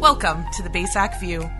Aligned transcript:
Welcome 0.00 0.44
to 0.52 0.62
the 0.62 0.68
Basac 0.68 1.18
View. 1.18 1.50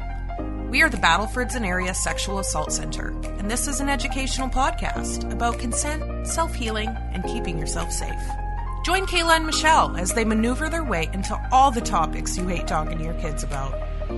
We 0.71 0.81
are 0.83 0.89
the 0.89 0.97
Battlefords 0.97 1.57
and 1.57 1.67
Area 1.67 1.93
Sexual 1.93 2.39
Assault 2.39 2.71
Center, 2.71 3.09
and 3.37 3.51
this 3.51 3.67
is 3.67 3.81
an 3.81 3.89
educational 3.89 4.49
podcast 4.49 5.29
about 5.33 5.59
consent, 5.59 6.25
self 6.25 6.55
healing, 6.55 6.89
and 7.13 7.25
keeping 7.25 7.59
yourself 7.59 7.91
safe. 7.91 8.15
Join 8.85 9.07
Kayla 9.07 9.39
and 9.39 9.45
Michelle 9.45 9.97
as 9.97 10.13
they 10.15 10.25
maneuver 10.25 10.71
their 10.71 10.85
way 10.85 11.11
into 11.13 11.37
all 11.51 11.73
the 11.73 11.81
topics 11.81 12.39
you 12.39 12.47
hate 12.47 12.69
talking 12.69 12.99
to 12.99 13.05
your 13.05 13.15
kids 13.15 13.43
about 13.43 13.75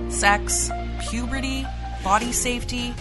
sex, 0.09 0.69
puberty, 1.09 1.65
body 2.03 2.31
safety, 2.31 2.93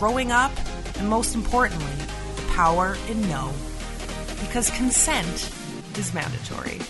growing 0.00 0.32
up, 0.32 0.50
and 0.98 1.08
most 1.08 1.36
importantly, 1.36 1.86
the 2.34 2.42
power 2.48 2.96
in 3.08 3.20
no. 3.28 3.52
Because 4.40 4.70
consent 4.70 5.48
is 5.96 6.12
mandatory. 6.12 6.80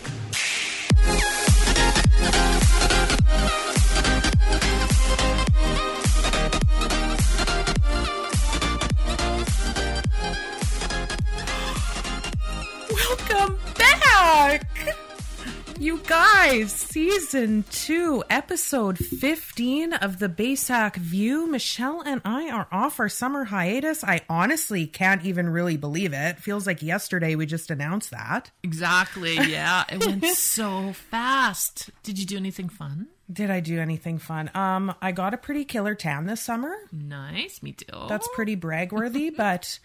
You 15.86 15.98
guys, 15.98 16.72
season 16.72 17.64
two, 17.70 18.24
episode 18.28 18.98
15 18.98 19.92
of 19.92 20.18
the 20.18 20.28
Basac 20.28 20.96
View. 20.96 21.46
Michelle 21.46 22.02
and 22.04 22.20
I 22.24 22.50
are 22.50 22.66
off 22.72 22.98
our 22.98 23.08
summer 23.08 23.44
hiatus. 23.44 24.02
I 24.02 24.22
honestly 24.28 24.88
can't 24.88 25.24
even 25.24 25.48
really 25.48 25.76
believe 25.76 26.12
it. 26.12 26.40
Feels 26.40 26.66
like 26.66 26.82
yesterday 26.82 27.36
we 27.36 27.46
just 27.46 27.70
announced 27.70 28.10
that. 28.10 28.50
Exactly. 28.64 29.36
Yeah. 29.36 29.84
It 29.88 30.04
went 30.04 30.24
so 30.34 30.92
fast. 30.92 31.90
Did 32.02 32.18
you 32.18 32.26
do 32.26 32.36
anything 32.36 32.68
fun? 32.68 33.06
Did 33.32 33.52
I 33.52 33.60
do 33.60 33.78
anything 33.78 34.18
fun? 34.18 34.50
Um, 34.56 34.92
I 35.00 35.12
got 35.12 35.34
a 35.34 35.38
pretty 35.38 35.64
killer 35.64 35.94
tan 35.94 36.26
this 36.26 36.42
summer. 36.42 36.74
Nice. 36.90 37.62
Me 37.62 37.70
too. 37.70 38.06
That's 38.08 38.28
pretty 38.34 38.56
brag 38.56 38.90
worthy, 38.90 39.30
but 39.36 39.78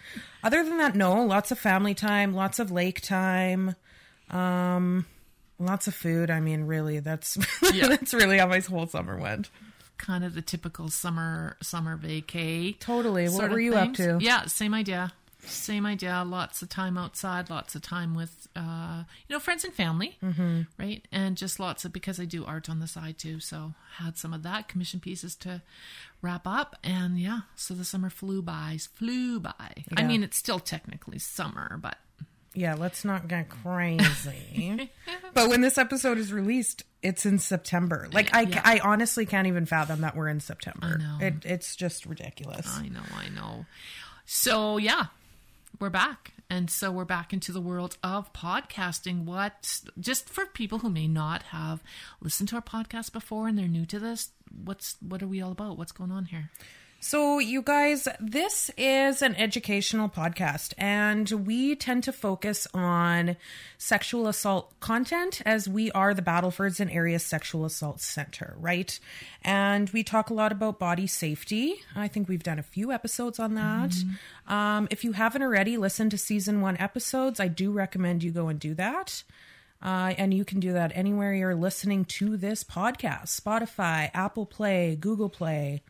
other 0.44 0.64
than 0.64 0.80
that, 0.80 0.96
no. 0.96 1.24
Lots 1.24 1.52
of 1.52 1.60
family 1.60 1.94
time, 1.94 2.34
lots 2.34 2.58
of 2.58 2.72
lake 2.72 3.02
time, 3.02 3.76
um, 4.32 5.06
lots 5.62 5.88
of 5.88 5.96
food. 5.96 6.30
I 6.30 6.40
mean, 6.40 6.64
really, 6.64 7.00
that's 7.00 7.38
Yeah. 7.74 7.88
that's 7.88 8.14
really 8.14 8.38
how 8.38 8.48
my 8.48 8.60
whole 8.60 8.88
summer 8.88 9.18
went. 9.18 9.50
kind 9.98 10.24
of 10.24 10.34
the 10.34 10.42
typical 10.42 10.90
summer 10.90 11.58
summer 11.62 11.98
vacay. 11.98 12.78
Totally. 12.80 13.30
What 13.30 13.50
were 13.52 13.60
you 13.60 13.76
up 13.76 13.94
to? 13.96 14.18
Yeah, 14.20 14.46
same 14.46 14.74
idea. 14.74 15.14
Same 15.44 15.88
idea. 15.88 16.24
Lots 16.26 16.62
of 16.62 16.70
time 16.70 17.00
outside. 17.00 17.50
Lots 17.50 17.74
of 17.74 17.82
time 17.82 18.14
with, 18.14 18.48
uh, 18.56 19.04
you 19.28 19.34
know, 19.34 19.40
friends 19.40 19.64
and 19.64 19.74
family, 19.74 20.16
mm-hmm. 20.24 20.62
right? 20.78 21.04
And 21.12 21.36
just 21.36 21.60
lots 21.60 21.84
of 21.84 21.92
because 21.92 22.20
I 22.20 22.26
do 22.26 22.46
art 22.46 22.70
on 22.70 22.80
the 22.80 22.86
side 22.86 23.18
too. 23.18 23.40
So 23.40 23.74
had 23.98 24.18
some 24.20 24.34
of 24.36 24.44
that 24.44 24.68
commission 24.68 25.00
pieces 25.00 25.36
to 25.38 25.64
wrap 26.22 26.46
up, 26.46 26.76
and 26.84 27.20
yeah. 27.20 27.40
So 27.56 27.74
the 27.74 27.84
summer 27.86 28.12
flew 28.12 28.44
by. 28.44 28.78
Flew 28.94 29.40
by. 29.40 29.84
I 29.98 30.04
mean, 30.04 30.22
it's 30.22 30.38
still 30.38 30.60
technically 30.60 31.18
summer, 31.18 31.80
but 31.82 31.98
Yeah, 32.54 32.76
let's 32.76 33.06
not 33.06 33.28
get 33.28 33.50
crazy. 33.50 34.90
but 35.34 35.50
when 35.50 35.62
this 35.62 35.78
episode 35.78 36.18
is 36.18 36.34
released, 36.34 36.84
it's 37.02 37.26
in 37.26 37.40
September. 37.40 38.08
Like 38.12 38.36
I, 38.36 38.42
Yeah. 38.42 38.62
I 38.64 38.80
honestly 38.80 39.26
can't 39.26 39.48
even 39.48 39.66
fathom 39.66 40.02
that 40.02 40.16
we're 40.16 40.28
in 40.28 40.42
September. 40.42 41.00
I 41.00 41.02
know. 41.02 41.18
It, 41.26 41.46
it's 41.46 41.76
just 41.76 42.06
ridiculous. 42.06 42.68
I 42.68 42.90
know, 42.90 43.04
I 43.16 43.30
know. 43.30 43.66
So 44.26 44.78
yeah, 44.78 45.06
we're 45.80 45.90
back. 45.90 46.34
And 46.50 46.70
so 46.70 46.92
we're 46.92 47.06
back 47.06 47.32
into 47.32 47.54
the 47.54 47.62
world 47.62 47.96
of 48.04 48.34
podcasting. 48.34 49.24
What 49.24 49.80
just 49.98 50.28
for 50.30 50.46
people 50.46 50.80
who 50.80 50.90
may 50.90 51.08
not 51.08 51.44
have 51.44 51.82
listened 52.20 52.50
to 52.50 52.56
our 52.56 52.62
podcast 52.62 53.14
before 53.14 53.48
and 53.48 53.58
they're 53.58 53.70
new 53.70 53.86
to 53.86 54.00
this, 54.00 54.32
what's 54.66 54.98
what 55.00 55.24
are 55.24 55.28
we 55.28 55.42
all 55.42 55.54
about? 55.54 55.78
What's 55.78 55.94
going 55.94 56.12
on 56.12 56.26
here? 56.26 56.52
So, 57.04 57.40
you 57.40 57.64
guys, 57.64 58.08
this 58.20 58.70
is 58.78 59.24
an 59.24 59.34
educational 59.34 60.08
podcast, 60.08 60.76
and 60.78 61.28
we 61.32 61.76
tend 61.76 62.04
to 62.04 62.14
focus 62.14 62.68
on 62.76 63.38
sexual 63.80 64.28
assault 64.28 64.80
content 64.82 65.42
as 65.44 65.68
we 65.68 65.90
are 65.94 66.14
the 66.14 66.22
Battlefords 66.22 66.80
and 66.80 66.92
Area 66.92 67.18
Sexual 67.18 67.66
Assault 67.66 68.02
Center, 68.02 68.56
right? 68.60 69.00
And 69.42 69.90
we 69.90 70.04
talk 70.04 70.30
a 70.30 70.36
lot 70.36 70.52
about 70.52 70.78
body 70.78 71.08
safety. 71.08 71.82
I 71.96 72.08
think 72.08 72.30
we've 72.30 72.44
done 72.44 72.60
a 72.60 72.64
few 72.64 72.92
episodes 72.92 73.40
on 73.40 73.56
that. 73.56 73.96
Um, 74.48 74.88
if 74.92 75.04
you 75.04 75.14
haven't 75.14 75.42
already 75.42 75.78
listened 75.78 76.12
to 76.12 76.20
season 76.20 76.62
one 76.62 76.78
episodes, 76.78 77.40
I 77.40 77.48
do 77.48 77.72
recommend 77.72 78.22
you 78.22 78.30
go 78.30 78.48
and 78.48 78.60
do 78.60 78.76
that. 78.76 79.24
Uh, 79.82 80.14
and 80.20 80.36
you 80.36 80.46
can 80.46 80.60
do 80.60 80.74
that 80.74 80.92
anywhere 80.94 81.34
you're 81.34 81.56
listening 81.56 82.06
to 82.06 82.38
this 82.38 82.64
podcast 82.64 83.42
Spotify, 83.42 84.12
Apple 84.14 84.46
Play, 84.46 84.96
Google 84.96 85.30
Play. 85.30 85.82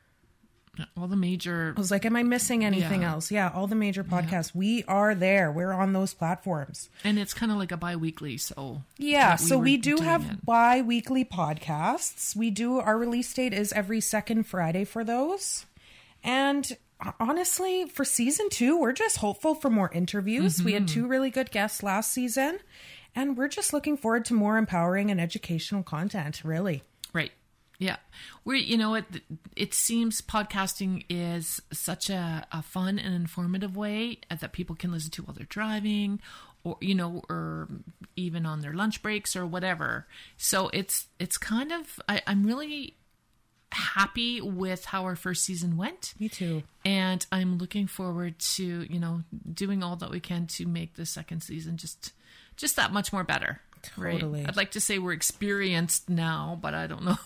All 0.97 1.07
the 1.07 1.17
major 1.17 1.73
I 1.75 1.79
was 1.79 1.91
like, 1.91 2.05
am 2.05 2.15
I 2.15 2.23
missing 2.23 2.63
anything 2.63 3.01
Yeah. 3.01 3.11
else? 3.11 3.29
Yeah, 3.29 3.49
all 3.53 3.67
the 3.67 3.75
major 3.75 4.03
podcasts. 4.05 4.55
We 4.55 4.83
are 4.85 5.13
there. 5.13 5.51
We're 5.51 5.73
on 5.73 5.91
those 5.93 6.13
platforms. 6.13 6.89
and 7.03 7.19
it's 7.19 7.33
kind 7.33 7.51
of 7.51 7.57
like 7.57 7.71
a 7.73 7.77
bi-weekly, 7.77 8.37
so 8.37 8.83
Yeah, 8.97 9.31
that 9.31 9.41
so 9.41 9.57
we 9.57 9.75
do 9.77 9.97
have 9.97 10.29
it. 10.31 10.45
bi-weekly 10.45 11.25
podcasts. 11.25 12.35
We 12.35 12.51
do 12.51 12.79
our 12.79 12.97
release 12.97 13.33
date 13.33 13.53
is 13.53 13.73
every 13.73 13.99
second 13.99 14.43
Friday 14.43 14.85
for 14.85 15.03
those. 15.03 15.65
And 16.23 16.77
honestly, 17.19 17.85
for 17.85 18.05
season 18.05 18.49
2, 18.49 18.77
we're 18.79 18.93
just 18.93 19.17
hopeful 19.17 19.55
for 19.55 19.69
more 19.69 19.91
interviews. 19.91 20.63
We 20.63 20.73
had 20.73 20.83
Mm-hmm. 20.83 20.93
two 20.93 21.07
really 21.07 21.29
good 21.31 21.51
guests 21.51 21.83
last 21.83 22.11
season, 22.13 22.59
and 23.15 23.35
we're 23.37 23.47
just 23.49 23.73
looking 23.73 23.97
forward 23.97 24.23
to 24.25 24.33
more 24.33 24.57
empowering 24.57 25.11
and 25.11 25.19
educational 25.19 25.83
content, 25.83 26.43
really. 26.45 26.83
Yeah. 27.81 27.97
We're, 28.45 28.57
you 28.57 28.77
know, 28.77 28.93
it, 28.93 29.05
it 29.55 29.73
seems 29.73 30.21
podcasting 30.21 31.03
is 31.09 31.59
such 31.73 32.11
a, 32.11 32.45
a 32.51 32.61
fun 32.61 32.99
and 32.99 33.15
informative 33.15 33.75
way 33.75 34.19
uh, 34.29 34.35
that 34.35 34.51
people 34.51 34.75
can 34.75 34.91
listen 34.91 35.09
to 35.11 35.23
while 35.23 35.33
they're 35.33 35.47
driving 35.49 36.19
or, 36.63 36.77
you 36.79 36.93
know, 36.93 37.23
or 37.27 37.67
even 38.15 38.45
on 38.45 38.61
their 38.61 38.73
lunch 38.73 39.01
breaks 39.01 39.35
or 39.35 39.47
whatever. 39.47 40.05
So 40.37 40.69
it's, 40.73 41.07
it's 41.17 41.39
kind 41.39 41.71
of, 41.71 41.99
I, 42.07 42.21
I'm 42.27 42.45
really 42.45 42.97
happy 43.71 44.41
with 44.41 44.85
how 44.85 45.05
our 45.05 45.15
first 45.15 45.43
season 45.43 45.75
went. 45.75 46.13
Me 46.19 46.29
too. 46.29 46.61
And 46.85 47.25
I'm 47.31 47.57
looking 47.57 47.87
forward 47.87 48.37
to, 48.37 48.85
you 48.93 48.99
know, 48.99 49.23
doing 49.51 49.81
all 49.81 49.95
that 49.95 50.11
we 50.11 50.19
can 50.19 50.45
to 50.47 50.67
make 50.67 50.93
the 50.97 51.05
second 51.07 51.41
season 51.41 51.77
just, 51.77 52.13
just 52.57 52.75
that 52.75 52.93
much 52.93 53.11
more 53.11 53.23
better. 53.23 53.61
Right? 53.97 54.13
Totally. 54.13 54.45
I'd 54.45 54.57
like 54.57 54.71
to 54.71 54.81
say 54.81 54.99
we're 54.99 55.13
experienced 55.13 56.09
now, 56.09 56.57
but 56.61 56.73
I 56.73 56.87
don't 56.87 57.03
know 57.03 57.17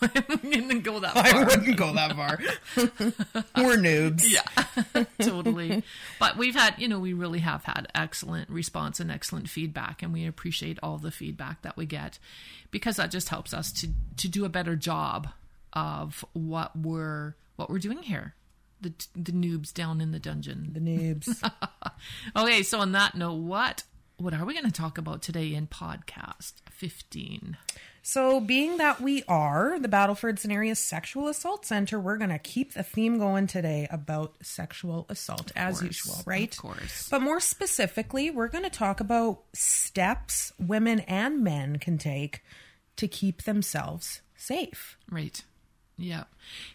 going 0.66 0.82
to 0.82 0.90
go 0.90 1.00
that 1.00 1.16
I 1.16 1.44
wouldn't 1.44 1.76
go 1.76 1.92
that 1.94 2.16
far. 2.16 2.38
we're 3.64 3.76
noobs. 3.76 4.24
Yeah, 4.26 5.04
totally. 5.20 5.82
But 6.18 6.36
we've 6.36 6.54
had, 6.54 6.74
you 6.78 6.88
know, 6.88 6.98
we 6.98 7.12
really 7.12 7.40
have 7.40 7.64
had 7.64 7.88
excellent 7.94 8.50
response 8.50 9.00
and 9.00 9.10
excellent 9.10 9.48
feedback, 9.48 10.02
and 10.02 10.12
we 10.12 10.26
appreciate 10.26 10.78
all 10.82 10.98
the 10.98 11.10
feedback 11.10 11.62
that 11.62 11.76
we 11.76 11.86
get 11.86 12.18
because 12.70 12.96
that 12.96 13.10
just 13.10 13.28
helps 13.28 13.54
us 13.54 13.72
to 13.72 13.88
to 14.16 14.28
do 14.28 14.44
a 14.44 14.48
better 14.48 14.76
job 14.76 15.28
of 15.72 16.24
what 16.32 16.76
we're 16.76 17.34
what 17.56 17.70
we're 17.70 17.78
doing 17.78 18.02
here. 18.02 18.34
The 18.80 18.92
the 19.14 19.32
noobs 19.32 19.72
down 19.72 20.00
in 20.00 20.12
the 20.12 20.18
dungeon. 20.18 20.70
The 20.72 20.80
noobs. 20.80 21.50
Okay, 22.36 22.62
so 22.62 22.80
on 22.80 22.92
that 22.92 23.14
note, 23.14 23.34
what 23.34 23.84
what 24.18 24.32
are 24.32 24.44
we 24.44 24.54
going 24.54 24.64
to 24.66 24.72
talk 24.72 24.98
about 24.98 25.22
today 25.22 25.54
in 25.54 25.66
podcast 25.66 26.54
15? 26.70 27.56
So, 28.02 28.40
being 28.40 28.76
that 28.76 29.00
we 29.00 29.24
are 29.26 29.78
the 29.80 29.88
Battlefords 29.88 30.44
and 30.44 30.52
Area 30.52 30.76
Sexual 30.76 31.26
Assault 31.28 31.66
Center, 31.66 31.98
we're 31.98 32.16
going 32.16 32.30
to 32.30 32.38
keep 32.38 32.74
the 32.74 32.84
theme 32.84 33.18
going 33.18 33.48
today 33.48 33.88
about 33.90 34.36
sexual 34.42 35.06
assault 35.08 35.50
as 35.56 35.80
course, 35.80 35.86
usual, 35.86 36.22
right? 36.24 36.52
of 36.52 36.58
course. 36.58 37.08
But 37.10 37.22
more 37.22 37.40
specifically, 37.40 38.30
we're 38.30 38.48
going 38.48 38.64
to 38.64 38.70
talk 38.70 39.00
about 39.00 39.42
steps 39.52 40.52
women 40.58 41.00
and 41.00 41.42
men 41.42 41.78
can 41.78 41.98
take 41.98 42.42
to 42.96 43.08
keep 43.08 43.42
themselves 43.42 44.20
safe. 44.36 44.96
Right. 45.10 45.42
Yeah. 45.98 46.24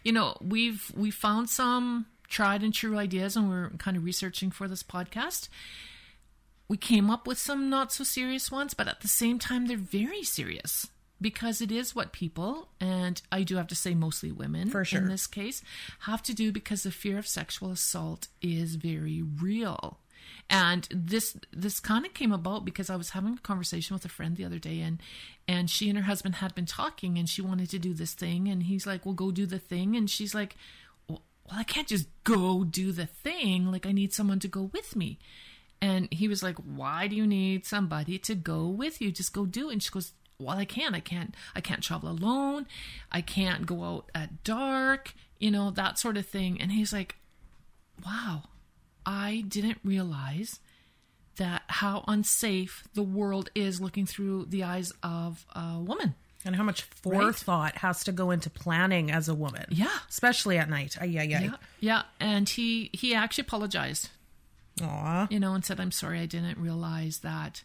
You 0.04 0.12
know, 0.12 0.38
we've 0.42 0.92
we 0.96 1.12
found 1.12 1.50
some 1.50 2.08
tried 2.28 2.62
and 2.62 2.74
true 2.74 2.98
ideas 2.98 3.36
and 3.36 3.50
we're 3.50 3.70
kind 3.78 3.96
of 3.96 4.04
researching 4.04 4.52
for 4.52 4.68
this 4.68 4.84
podcast. 4.84 5.48
We 6.72 6.78
came 6.78 7.10
up 7.10 7.28
with 7.28 7.38
some 7.38 7.70
not 7.70 7.92
so 7.92 8.06
serious 8.06 8.50
ones, 8.50 8.74
but 8.74 8.88
at 8.88 9.02
the 9.02 9.10
same 9.10 9.40
time 9.40 9.66
they're 9.66 9.76
very 9.76 10.24
serious 10.24 10.88
because 11.20 11.60
it 11.60 11.70
is 11.70 11.94
what 11.94 12.14
people 12.14 12.70
and 12.80 13.22
I 13.30 13.44
do 13.44 13.58
have 13.58 13.68
to 13.68 13.76
say 13.76 13.94
mostly 13.94 14.32
women 14.32 14.70
sure. 14.86 15.02
in 15.02 15.10
this 15.10 15.28
case 15.28 15.62
have 16.08 16.24
to 16.24 16.34
do 16.34 16.54
because 16.54 16.84
the 16.84 16.92
fear 16.92 17.18
of 17.18 17.28
sexual 17.28 17.72
assault 17.72 18.30
is 18.42 18.76
very 18.76 19.22
real. 19.22 20.00
And 20.50 20.88
this 20.92 21.36
this 21.52 21.82
kind 21.82 22.06
of 22.06 22.14
came 22.14 22.32
about 22.32 22.64
because 22.64 22.90
I 22.90 22.96
was 22.96 23.10
having 23.10 23.34
a 23.34 23.42
conversation 23.42 23.94
with 23.94 24.06
a 24.06 24.08
friend 24.08 24.38
the 24.38 24.46
other 24.46 24.58
day 24.58 24.80
and 24.80 25.02
and 25.50 25.70
she 25.70 25.90
and 25.90 25.98
her 25.98 26.06
husband 26.06 26.36
had 26.36 26.56
been 26.56 26.66
talking 26.66 27.18
and 27.18 27.28
she 27.28 27.42
wanted 27.42 27.70
to 27.72 27.80
do 27.80 27.94
this 27.94 28.14
thing 28.14 28.48
and 28.48 28.64
he's 28.64 28.88
like, 28.88 29.06
"Well, 29.06 29.14
go 29.14 29.32
do 29.32 29.46
the 29.46 29.60
thing." 29.60 29.98
And 29.98 30.10
she's 30.10 30.34
like, 30.34 30.56
"Well, 31.10 31.22
well, 31.46 31.60
I 31.60 31.64
can't 31.64 31.90
just 31.90 32.08
go 32.24 32.64
do 32.64 32.94
the 32.94 33.08
thing. 33.08 33.70
Like 33.70 33.86
I 33.86 33.92
need 33.92 34.14
someone 34.14 34.40
to 34.40 34.48
go 34.48 34.70
with 34.72 34.96
me." 34.96 35.20
And 35.82 36.08
he 36.12 36.28
was 36.28 36.44
like, 36.44 36.58
"Why 36.58 37.08
do 37.08 37.16
you 37.16 37.26
need 37.26 37.66
somebody 37.66 38.20
to 38.20 38.36
go 38.36 38.68
with 38.68 39.02
you? 39.02 39.12
Just 39.12 39.34
go 39.34 39.46
do 39.46 39.70
it." 39.70 39.74
And 39.74 39.84
she 39.84 39.90
goes, 39.90 40.14
well, 40.42 40.58
I 40.58 40.66
can't. 40.66 40.96
I 40.96 41.00
can't. 41.00 41.36
I 41.56 41.62
can't 41.62 41.84
travel 41.84 42.10
alone. 42.10 42.66
I 43.12 43.22
can't 43.22 43.66
go 43.66 43.84
out 43.84 44.12
at 44.14 44.44
dark. 44.44 45.14
You 45.40 45.52
know 45.52 45.72
that 45.72 46.00
sort 46.00 46.18
of 46.18 46.26
thing. 46.26 46.60
And 46.60 46.72
he's 46.72 46.92
like, 46.92 47.16
"Wow, 48.06 48.44
I 49.06 49.44
didn't 49.48 49.80
realize 49.84 50.60
that 51.38 51.64
how 51.68 52.04
unsafe 52.08 52.84
the 52.94 53.04
world 53.04 53.50
is 53.56 53.80
looking 53.80 54.06
through 54.06 54.46
the 54.46 54.64
eyes 54.64 54.92
of 55.04 55.46
a 55.56 55.80
woman." 55.80 56.16
And 56.44 56.56
how 56.56 56.64
much 56.64 56.82
forethought 56.82 57.78
has 57.78 58.04
to 58.06 58.12
go 58.12 58.32
into 58.32 58.50
planning 58.50 59.12
as 59.12 59.30
a 59.30 59.36
woman. 59.36 59.66
Yeah. 59.70 59.96
Especially 60.10 60.58
at 60.58 60.72
night. 60.72 60.98
Ay, 61.00 61.16
ay, 61.20 61.20
ay. 61.20 61.28
Yeah, 61.28 61.56
yeah. 61.80 62.02
And 62.20 62.50
he 62.50 62.90
he 62.94 63.14
actually 63.14 63.44
apologized. 63.44 64.10
Aw. 64.84 65.28
you 65.30 65.40
know, 65.40 65.54
and 65.54 65.64
said, 65.64 65.80
I'm 65.80 65.92
sorry, 65.92 66.20
I 66.20 66.26
didn't 66.26 66.58
realize 66.58 67.20
that. 67.20 67.64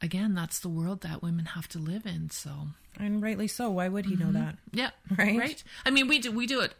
Again, 0.00 0.34
that's 0.34 0.58
the 0.58 0.68
world 0.68 1.02
that 1.02 1.22
women 1.22 1.44
have 1.46 1.68
to 1.68 1.78
live 1.78 2.06
in. 2.06 2.30
So, 2.30 2.50
And 2.98 3.22
rightly 3.22 3.46
so. 3.46 3.70
Why 3.70 3.88
would 3.88 4.06
he 4.06 4.16
know 4.16 4.26
mm-hmm. 4.26 4.34
that? 4.34 4.56
yeah, 4.72 4.90
Right. 5.16 5.38
right. 5.38 5.64
I 5.86 5.90
mean, 5.90 6.08
we 6.08 6.18
do 6.18 6.32
we 6.32 6.46
do 6.46 6.60
it 6.60 6.74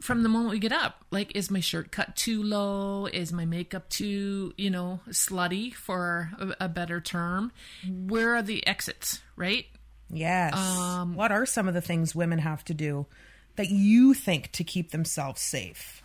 from 0.00 0.22
the 0.22 0.28
moment 0.28 0.52
we 0.52 0.58
get 0.58 0.72
up. 0.72 1.04
Like, 1.10 1.34
is 1.34 1.50
my 1.50 1.60
shirt 1.60 1.90
cut 1.90 2.14
too 2.14 2.42
low? 2.42 3.06
Is 3.06 3.32
my 3.32 3.46
makeup 3.46 3.88
too, 3.88 4.52
you 4.56 4.70
know, 4.70 5.00
slutty 5.08 5.74
for 5.74 6.30
a, 6.38 6.66
a 6.66 6.68
better 6.68 7.00
term? 7.00 7.50
Where 7.88 8.36
are 8.36 8.42
the 8.42 8.64
exits? 8.66 9.20
Right? 9.34 9.66
Yes. 10.08 10.54
Um, 10.54 11.14
what 11.14 11.32
are 11.32 11.46
some 11.46 11.66
of 11.66 11.74
the 11.74 11.80
things 11.80 12.14
women 12.14 12.38
have 12.38 12.64
to 12.66 12.74
do 12.74 13.06
that 13.56 13.70
you 13.70 14.14
think 14.14 14.52
to 14.52 14.62
keep 14.62 14.92
themselves 14.92 15.40
safe? 15.40 16.02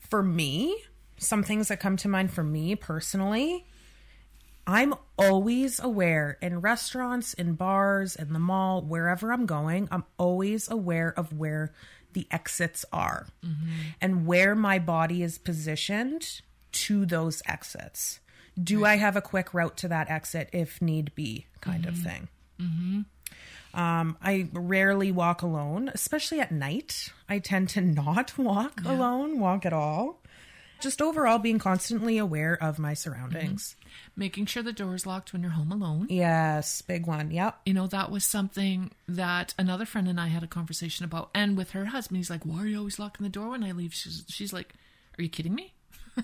For 0.00 0.22
me, 0.22 0.76
some 1.18 1.42
things 1.42 1.68
that 1.68 1.80
come 1.80 1.96
to 1.98 2.08
mind 2.08 2.32
for 2.32 2.42
me 2.42 2.74
personally, 2.74 3.66
I'm 4.66 4.94
always 5.18 5.80
aware 5.80 6.36
in 6.42 6.60
restaurants, 6.60 7.32
in 7.34 7.54
bars, 7.54 8.14
in 8.14 8.32
the 8.32 8.38
mall, 8.38 8.82
wherever 8.82 9.32
I'm 9.32 9.46
going, 9.46 9.88
I'm 9.90 10.04
always 10.18 10.70
aware 10.70 11.12
of 11.16 11.32
where 11.32 11.72
the 12.12 12.26
exits 12.30 12.84
are 12.92 13.26
mm-hmm. 13.44 13.70
and 14.00 14.26
where 14.26 14.54
my 14.54 14.78
body 14.78 15.22
is 15.22 15.38
positioned 15.38 16.42
to 16.72 17.06
those 17.06 17.42
exits. 17.46 18.20
Do 18.62 18.84
I 18.84 18.96
have 18.96 19.16
a 19.16 19.22
quick 19.22 19.54
route 19.54 19.76
to 19.78 19.88
that 19.88 20.10
exit 20.10 20.50
if 20.52 20.82
need 20.82 21.14
be, 21.14 21.46
kind 21.60 21.86
of 21.86 21.94
mm-hmm. 21.94 22.08
thing? 22.08 22.28
Mm-hmm. 22.60 23.00
Um, 23.80 24.16
I 24.22 24.48
rarely 24.52 25.12
walk 25.12 25.42
alone, 25.42 25.90
especially 25.94 26.40
at 26.40 26.50
night. 26.50 27.12
I 27.28 27.38
tend 27.38 27.68
to 27.70 27.80
not 27.80 28.36
walk 28.36 28.82
alone, 28.84 29.38
walk 29.38 29.64
at 29.64 29.72
all. 29.72 30.20
Just 30.80 31.02
overall 31.02 31.38
being 31.38 31.58
constantly 31.58 32.18
aware 32.18 32.54
of 32.62 32.78
my 32.78 32.94
surroundings. 32.94 33.74
Mm-hmm. 33.80 33.88
Making 34.20 34.46
sure 34.46 34.62
the 34.62 34.72
door 34.72 34.94
is 34.94 35.06
locked 35.06 35.32
when 35.32 35.42
you're 35.42 35.52
home 35.52 35.72
alone. 35.72 36.06
Yes, 36.10 36.82
big 36.82 37.06
one. 37.06 37.30
Yep. 37.30 37.60
you 37.66 37.74
know 37.74 37.86
that 37.88 38.10
was 38.10 38.24
something 38.24 38.90
that 39.08 39.54
another 39.58 39.84
friend 39.84 40.08
and 40.08 40.20
I 40.20 40.28
had 40.28 40.42
a 40.42 40.46
conversation 40.48 41.04
about 41.04 41.30
and 41.34 41.56
with 41.56 41.70
her 41.70 41.86
husband 41.86 42.18
he's 42.18 42.30
like 42.30 42.44
why 42.44 42.62
are 42.62 42.66
you 42.66 42.78
always 42.78 42.98
locking 42.98 43.24
the 43.24 43.30
door 43.30 43.50
when 43.50 43.64
I 43.64 43.72
leave 43.72 43.94
she's, 43.94 44.24
she's 44.28 44.52
like 44.52 44.74
are 45.18 45.22
you 45.22 45.28
kidding 45.28 45.54
me 45.54 45.74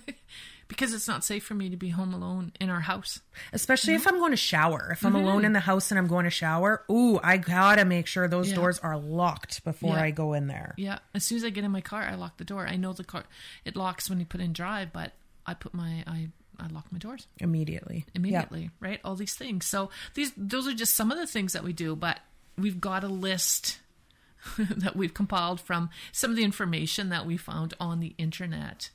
because 0.69 0.93
it's 0.95 1.07
not 1.09 1.23
safe 1.25 1.45
for 1.45 1.55
me 1.55 1.69
to 1.71 1.77
be 1.77 1.91
home 1.91 2.15
alone 2.15 2.53
in 2.61 2.71
our 2.71 2.81
house 2.81 3.21
Especially 3.53 3.95
if 3.95 4.07
I'm 4.07 4.19
going 4.19 4.31
to 4.31 4.37
shower. 4.37 4.91
If 4.93 5.05
I'm 5.05 5.15
alone 5.15 5.45
in 5.45 5.53
the 5.53 5.61
house 5.61 5.91
and 5.91 5.99
I'm 5.99 6.07
going 6.07 6.25
to 6.25 6.31
shower, 6.31 6.85
ooh, 6.91 7.21
I 7.23 7.37
gotta 7.37 7.85
make 7.85 8.07
sure 8.07 8.27
those 8.29 8.49
Yeah. 8.51 8.55
doors 8.57 8.79
are 8.79 8.97
locked 8.99 9.63
before 9.65 9.97
Yeah. 9.97 10.03
I 10.03 10.11
go 10.11 10.33
in 10.33 10.47
there. 10.47 10.75
yeah 10.77 10.99
as 11.15 11.25
soon 11.25 11.37
as 11.37 11.45
I 11.45 11.51
get 11.51 11.65
in 11.65 11.71
my 11.71 11.81
car 11.81 12.03
I 12.03 12.15
lock 12.15 12.37
the 12.39 12.45
door 12.45 12.67
I 12.67 12.77
know 12.77 12.93
the 12.93 13.05
car 13.05 13.25
it 13.65 13.77
locks 13.77 14.09
when 14.09 14.19
you 14.21 14.27
put 14.27 14.41
in 14.41 14.53
drive 14.53 14.93
but 14.93 15.13
I 15.47 15.55
put 15.55 15.75
my 15.75 16.03
I 16.07 16.29
I 16.59 16.69
lock 16.69 16.87
my 16.93 16.99
doors 16.99 17.27
Immediately. 17.39 18.07
immediately 18.15 18.71
right 18.81 19.01
all 19.05 19.17
these 19.17 19.35
things 19.35 19.67
so 19.67 19.91
these 20.15 20.33
those 20.37 20.67
are 20.69 20.73
just 20.75 20.95
some 20.95 21.11
of 21.11 21.19
the 21.19 21.27
things 21.27 21.53
that 21.53 21.65
we 21.65 21.73
do 21.73 21.97
but 21.97 22.21
we've 22.57 22.81
got 22.81 23.03
a 23.05 23.09
list 23.09 23.81
that 24.59 24.95
we've 24.95 25.15
compiled 25.15 25.61
from 25.61 25.91
some 26.13 26.31
of 26.31 26.37
the 26.37 26.45
information 26.45 27.09
that 27.09 27.27
we 27.27 27.37
found 27.37 27.75
on 27.81 27.99
the 28.01 28.15
internet 28.19 28.91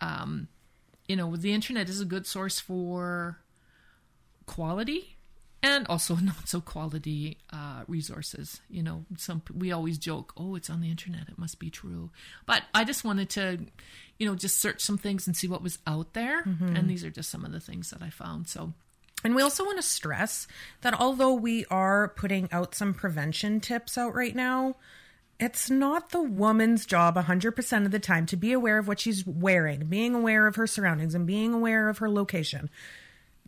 um 0.00 0.48
you 1.08 1.16
know 1.16 1.34
the 1.36 1.52
internet 1.52 1.88
is 1.88 2.00
a 2.00 2.04
good 2.04 2.26
source 2.26 2.60
for 2.60 3.38
quality 4.46 5.16
and 5.62 5.86
also 5.88 6.14
not 6.22 6.48
so 6.48 6.60
quality 6.60 7.38
uh, 7.52 7.82
resources. 7.88 8.60
You 8.70 8.82
know, 8.82 9.04
some 9.16 9.42
we 9.54 9.72
always 9.72 9.98
joke, 9.98 10.32
"Oh, 10.36 10.54
it's 10.54 10.70
on 10.70 10.80
the 10.80 10.90
internet; 10.90 11.28
it 11.28 11.38
must 11.38 11.58
be 11.58 11.70
true." 11.70 12.10
But 12.46 12.62
I 12.74 12.84
just 12.84 13.04
wanted 13.04 13.30
to, 13.30 13.58
you 14.18 14.26
know, 14.26 14.34
just 14.34 14.60
search 14.60 14.80
some 14.80 14.98
things 14.98 15.26
and 15.26 15.36
see 15.36 15.48
what 15.48 15.62
was 15.62 15.78
out 15.86 16.12
there, 16.12 16.42
and 16.76 16.88
these 16.88 17.04
are 17.04 17.10
just 17.10 17.30
some 17.30 17.44
of 17.44 17.52
the 17.52 17.60
things 17.60 17.90
that 17.90 18.02
I 18.02 18.10
found. 18.10 18.48
So, 18.48 18.72
And 19.24 19.34
we 19.34 19.42
also 19.42 19.64
want 19.64 19.78
to 19.78 19.82
stress 19.82 20.46
that 20.82 20.94
although 20.94 21.34
we 21.34 21.64
are 21.66 22.08
putting 22.08 22.48
out 22.52 22.74
some 22.74 22.94
prevention 22.94 23.60
tips 23.60 23.98
out 23.98 24.14
right 24.14 24.34
now, 24.34 24.76
it's 25.40 25.70
not 25.70 26.10
the 26.10 26.22
woman's 26.22 26.84
job 26.84 27.16
100% 27.16 27.84
of 27.84 27.90
the 27.90 27.98
time 27.98 28.26
to 28.26 28.36
be 28.36 28.52
aware 28.52 28.78
of 28.78 28.88
what 28.88 29.00
she's 29.00 29.26
wearing, 29.26 29.86
being 29.86 30.14
aware 30.14 30.46
of 30.46 30.56
her 30.56 30.66
surroundings, 30.66 31.14
and 31.14 31.26
being 31.26 31.54
aware 31.54 31.88
of 31.88 31.98
her 31.98 32.10
location 32.10 32.70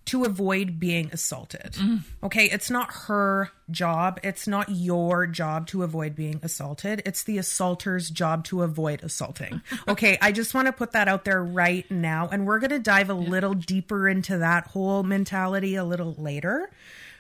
to 0.07 0.25
avoid 0.25 0.81
being 0.81 1.11
assaulted. 1.13 1.73
Mm. 1.73 2.03
Okay, 2.23 2.47
it's 2.47 2.71
not 2.71 2.93
her 3.07 3.51
job. 3.71 4.19
It's 4.23 4.49
not 4.49 4.69
your 4.69 5.27
job 5.27 5.67
to 5.69 5.83
avoid 5.83 6.15
being 6.15 6.41
assaulted. 6.43 7.03
It's 7.05 7.23
the 7.23 7.39
assaulter's 7.39 8.09
job 8.09 8.45
to 8.47 8.63
avoid 8.63 9.03
assaulting. 9.03 9.61
Okay, 9.89 10.19
I 10.21 10.33
just 10.33 10.55
want 10.55 10.67
to 10.67 10.73
put 10.73 10.93
that 10.93 11.09
out 11.09 11.25
there 11.25 11.43
right 11.43 11.89
now. 11.91 12.29
And 12.31 12.47
we're 12.47 12.61
going 12.61 12.71
to 12.71 12.79
dive 12.79 13.11
a 13.11 13.15
little 13.15 13.55
deeper 13.55 14.09
into 14.09 14.39
that 14.39 14.69
whole 14.69 15.03
mentality 15.03 15.75
a 15.75 15.85
little 15.85 16.15
later. 16.15 16.71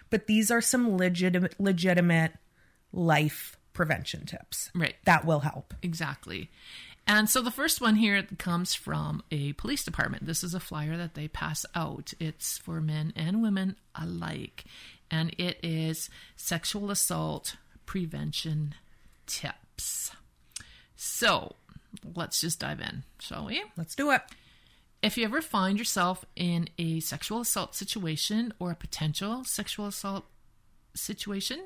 But 0.09 0.27
these 0.27 0.51
are 0.51 0.61
some 0.61 0.97
legitimate, 0.97 1.59
legitimate 1.59 2.33
life 2.93 3.57
prevention 3.81 4.27
tips 4.27 4.71
right, 4.75 4.97
that 5.05 5.25
will 5.25 5.41
help. 5.41 5.73
exactly. 5.81 6.51
And 7.07 7.31
so 7.31 7.41
the 7.41 7.51
first 7.51 7.81
one 7.81 7.97
here 7.97 8.23
comes 8.37 8.75
from 8.75 9.23
a 9.31 9.55
police 9.55 9.85
department. 9.85 10.27
This 10.27 10.45
is 10.45 10.53
a 10.53 10.61
flyer 10.61 10.99
that 10.99 11.15
they 11.15 11.29
pass 11.29 11.65
out. 11.75 12.13
It's 12.21 12.59
for 12.59 12.83
men 12.83 13.15
and 13.17 13.41
women 13.41 13.77
alike, 13.95 14.65
and 15.11 15.35
it 15.39 15.61
is 15.63 16.11
sexual 16.37 16.91
assault 16.91 17.57
prevention 17.87 18.75
tips. 19.27 20.13
So 20.95 21.57
let's 22.15 22.43
just 22.43 22.61
dive 22.61 22.81
in, 22.81 23.05
shall 23.19 23.47
we? 23.47 23.63
Let's 23.79 23.95
do 23.95 24.11
it. 24.11 24.21
If 25.03 25.17
you 25.17 25.25
ever 25.25 25.41
find 25.41 25.79
yourself 25.79 26.27
in 26.37 26.69
a 26.77 27.01
sexual 27.01 27.41
assault 27.41 27.75
situation 27.75 28.53
or 28.59 28.73
a 28.73 28.77
potential 28.77 29.43
sexual 29.45 29.87
assault 29.87 30.27
situation, 30.95 31.61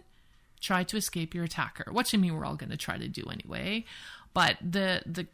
try 0.64 0.82
to 0.84 0.96
escape 0.96 1.34
your 1.34 1.44
attacker. 1.44 1.92
Which 1.92 2.14
I 2.14 2.18
mean, 2.18 2.34
we're 2.34 2.44
all 2.44 2.56
going 2.56 2.70
to 2.70 2.76
try 2.76 2.98
to 2.98 3.08
do 3.08 3.24
anyway. 3.30 3.84
But 4.32 4.56
the 4.60 5.02
the 5.06 5.26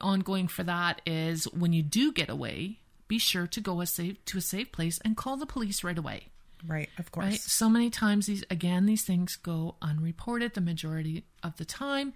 ongoing 0.00 0.48
for 0.48 0.62
that 0.64 1.00
is 1.06 1.44
when 1.52 1.72
you 1.72 1.82
do 1.82 2.12
get 2.12 2.28
away, 2.28 2.78
be 3.08 3.18
sure 3.18 3.46
to 3.46 3.60
go 3.60 3.80
a 3.80 3.86
safe 3.86 4.22
to 4.26 4.38
a 4.38 4.42
safe 4.42 4.72
place 4.72 4.98
and 5.04 5.16
call 5.16 5.36
the 5.36 5.46
police 5.46 5.84
right 5.84 5.96
away. 5.96 6.28
Right, 6.66 6.88
of 6.98 7.12
course. 7.12 7.26
Right? 7.26 7.40
So 7.40 7.68
many 7.68 7.90
times 7.90 8.26
these 8.26 8.44
again 8.50 8.86
these 8.86 9.04
things 9.04 9.36
go 9.36 9.76
unreported 9.80 10.54
the 10.54 10.60
majority 10.60 11.24
of 11.42 11.56
the 11.56 11.64
time, 11.64 12.12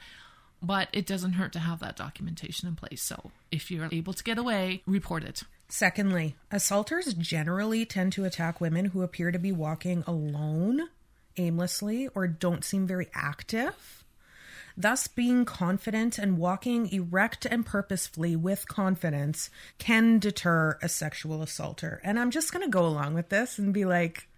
but 0.63 0.89
it 0.93 1.07
doesn't 1.07 1.35
hurt 1.35 1.53
to 1.53 1.59
have 1.61 1.81
that 1.81 1.97
documentation 1.97 2.69
in 2.69 2.75
place. 2.75 3.03
So 3.03 3.31
if 3.51 3.71
you're 3.71 3.89
able 3.93 4.13
to 4.13 4.25
get 4.25 4.39
away, 4.39 4.83
report 4.87 5.25
it. 5.25 5.43
Secondly, 5.69 6.35
assaulters 6.51 7.15
generally 7.15 7.87
tend 7.87 8.13
to 8.15 8.25
attack 8.25 8.61
women 8.61 8.87
who 8.87 9.03
appear 9.03 9.31
to 9.31 9.39
be 9.39 9.53
walking 9.53 10.03
alone, 10.05 10.89
aimlessly, 11.37 12.09
or 12.15 12.27
don't 12.27 12.65
seem 12.65 12.87
very 12.87 13.09
active. 13.15 14.05
Thus, 14.77 15.09
being 15.09 15.45
confident 15.45 16.19
and 16.19 16.39
walking 16.39 16.91
erect 16.93 17.45
and 17.45 17.67
purposefully 17.67 18.37
with 18.37 18.69
confidence 18.69 19.51
can 19.79 20.19
deter 20.19 20.79
a 20.81 20.89
sexual 20.89 21.43
assaulter. 21.43 22.01
And 22.03 22.19
I'm 22.19 22.31
just 22.31 22.53
going 22.53 22.65
to 22.65 22.71
go 22.71 22.87
along 22.87 23.15
with 23.15 23.29
this 23.29 23.59
and 23.59 23.75
be 23.75 23.85
like, 23.85 24.29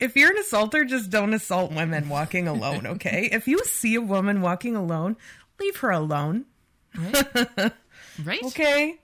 if 0.00 0.16
you're 0.16 0.30
an 0.30 0.38
assaulter, 0.38 0.84
just 0.84 1.10
don't 1.10 1.34
assault 1.34 1.72
women 1.72 2.08
walking 2.08 2.48
alone, 2.48 2.86
okay? 2.86 3.28
if 3.30 3.46
you 3.46 3.58
see 3.60 3.94
a 3.94 4.00
woman 4.00 4.40
walking 4.40 4.76
alone, 4.76 5.16
leave 5.60 5.76
her 5.78 5.90
alone, 5.90 6.46
Right? 6.96 7.72
right? 8.24 8.42
okay? 8.44 8.98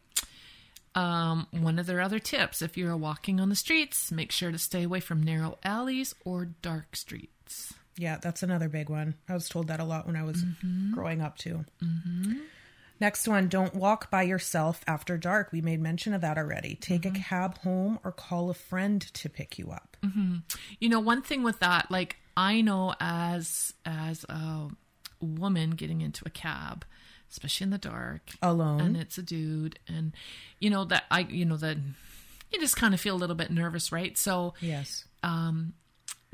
Um, 0.94 1.46
one 1.50 1.78
of 1.78 1.86
their 1.86 2.00
other 2.00 2.18
tips 2.18 2.60
if 2.60 2.76
you're 2.76 2.96
walking 2.96 3.40
on 3.40 3.48
the 3.48 3.56
streets, 3.56 4.12
make 4.12 4.30
sure 4.30 4.52
to 4.52 4.58
stay 4.58 4.82
away 4.82 5.00
from 5.00 5.22
narrow 5.22 5.58
alleys 5.64 6.14
or 6.24 6.46
dark 6.60 6.96
streets. 6.96 7.72
Yeah, 7.96 8.18
that's 8.20 8.42
another 8.42 8.68
big 8.68 8.88
one. 8.88 9.14
I 9.28 9.34
was 9.34 9.48
told 9.48 9.68
that 9.68 9.80
a 9.80 9.84
lot 9.84 10.06
when 10.06 10.16
I 10.16 10.22
was 10.22 10.44
mm-hmm. 10.44 10.92
growing 10.92 11.20
up 11.20 11.38
too. 11.38 11.64
Mm-hmm. 11.82 12.32
Next 13.00 13.26
one, 13.26 13.48
don't 13.48 13.74
walk 13.74 14.10
by 14.10 14.22
yourself 14.22 14.84
after 14.86 15.18
dark. 15.18 15.50
We 15.50 15.60
made 15.60 15.80
mention 15.80 16.14
of 16.14 16.20
that 16.20 16.38
already. 16.38 16.76
Take 16.76 17.04
a 17.04 17.08
mm-hmm. 17.08 17.22
cab 17.22 17.58
home 17.58 17.98
or 18.04 18.12
call 18.12 18.48
a 18.48 18.54
friend 18.54 19.00
to 19.14 19.28
pick 19.28 19.58
you 19.58 19.70
up. 19.70 19.96
You 20.78 20.88
know, 20.88 21.00
one 21.00 21.22
thing 21.22 21.42
with 21.42 21.58
that, 21.60 21.90
like 21.90 22.16
I 22.36 22.60
know 22.60 22.94
as 23.00 23.74
as 23.84 24.24
a 24.28 24.68
woman 25.20 25.70
getting 25.70 26.00
into 26.00 26.22
a 26.26 26.30
cab, 26.30 26.84
especially 27.32 27.64
in 27.64 27.70
the 27.70 27.78
dark, 27.78 28.30
Alone. 28.40 28.80
and 28.80 28.96
it's 28.96 29.18
a 29.18 29.22
dude, 29.22 29.78
and 29.88 30.12
you 30.60 30.70
know 30.70 30.84
that 30.84 31.04
I, 31.10 31.20
you 31.20 31.44
know 31.44 31.56
that 31.56 31.76
you 32.52 32.60
just 32.60 32.76
kind 32.76 32.94
of 32.94 33.00
feel 33.00 33.16
a 33.16 33.18
little 33.18 33.34
bit 33.36 33.50
nervous, 33.50 33.90
right? 33.90 34.16
So 34.16 34.54
Yes. 34.60 35.04
um, 35.24 35.72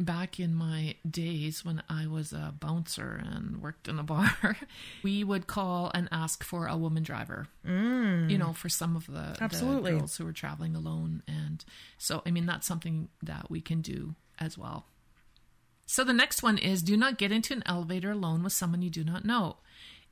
back 0.01 0.39
in 0.39 0.55
my 0.55 0.95
days 1.09 1.65
when 1.65 1.83
I 1.89 2.07
was 2.07 2.33
a 2.33 2.55
bouncer 2.59 3.21
and 3.25 3.63
worked 3.63 3.89
in 3.89 3.99
a 3.99 4.03
bar, 4.05 4.57
we 5.03 5.25
would 5.25 5.47
call 5.47 5.91
and 5.95 6.09
ask 6.13 6.45
for 6.45 6.67
a 6.67 6.77
woman 6.77 7.03
driver. 7.05 7.47
Mm. 7.67 8.31
You 8.31 8.39
know, 8.39 8.53
for 8.53 8.69
some 8.69 8.95
of 8.97 9.07
the, 9.07 9.37
Absolutely. 9.41 9.93
the 9.93 9.99
girls 9.99 10.17
who 10.17 10.25
were 10.25 10.33
traveling 10.33 10.75
alone, 10.77 11.23
and 11.29 11.65
so 11.99 12.23
I 12.27 12.31
mean 12.33 12.47
that's 12.47 12.67
something 12.67 13.09
that 13.23 13.51
we 13.51 13.61
can 13.61 13.81
do 13.81 14.15
as 14.41 14.59
well. 14.59 14.87
So 15.87 16.05
the 16.05 16.13
next 16.13 16.43
one 16.43 16.59
is 16.59 16.83
do 16.83 16.97
not 16.99 17.17
get 17.17 17.33
into 17.33 17.55
an 17.55 17.63
elevator 17.65 18.11
alone 18.11 18.43
with 18.45 18.53
someone 18.53 18.83
you 18.83 18.91
do 18.91 19.05
not 19.05 19.25
know. 19.25 19.57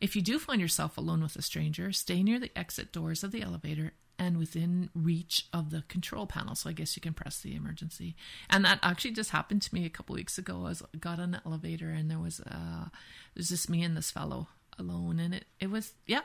If 0.01 0.15
you 0.15 0.23
do 0.23 0.39
find 0.39 0.61
yourself 0.61 0.99
alone 0.99 1.23
with 1.23 1.37
a 1.37 1.43
stranger, 1.43 1.93
stay 1.93 2.23
near 2.23 2.39
the 2.39 2.57
exit 2.57 2.93
doors 2.93 3.25
of 3.25 3.33
the 3.33 3.43
elevator 3.43 3.93
and 4.19 4.39
within 4.39 4.91
reach 4.95 5.47
of 5.53 5.71
the 5.71 5.83
control 5.89 6.27
panel. 6.27 6.55
So 6.55 6.71
I 6.71 6.73
guess 6.73 6.97
you 6.97 7.01
can 7.01 7.15
press 7.15 7.41
the 7.41 7.55
emergency. 7.55 8.17
And 8.49 8.65
that 8.65 8.79
actually 8.83 9.13
just 9.13 9.31
happened 9.31 9.63
to 9.63 9.75
me 9.75 9.85
a 9.85 9.91
couple 9.91 10.15
weeks 10.15 10.39
ago. 10.39 10.61
I 10.61 10.69
was, 10.69 10.83
got 10.99 11.21
on 11.21 11.33
the 11.33 11.41
elevator 11.45 11.91
and 11.91 12.11
there 12.11 12.19
was 12.19 12.41
uh 12.41 12.87
there's 13.35 13.49
just 13.49 13.71
me 13.71 13.83
and 13.83 13.97
this 13.97 14.11
fellow 14.11 14.49
alone 14.79 15.19
and 15.19 15.35
it 15.35 15.45
it 15.61 15.71
was 15.71 15.93
yeah. 16.07 16.23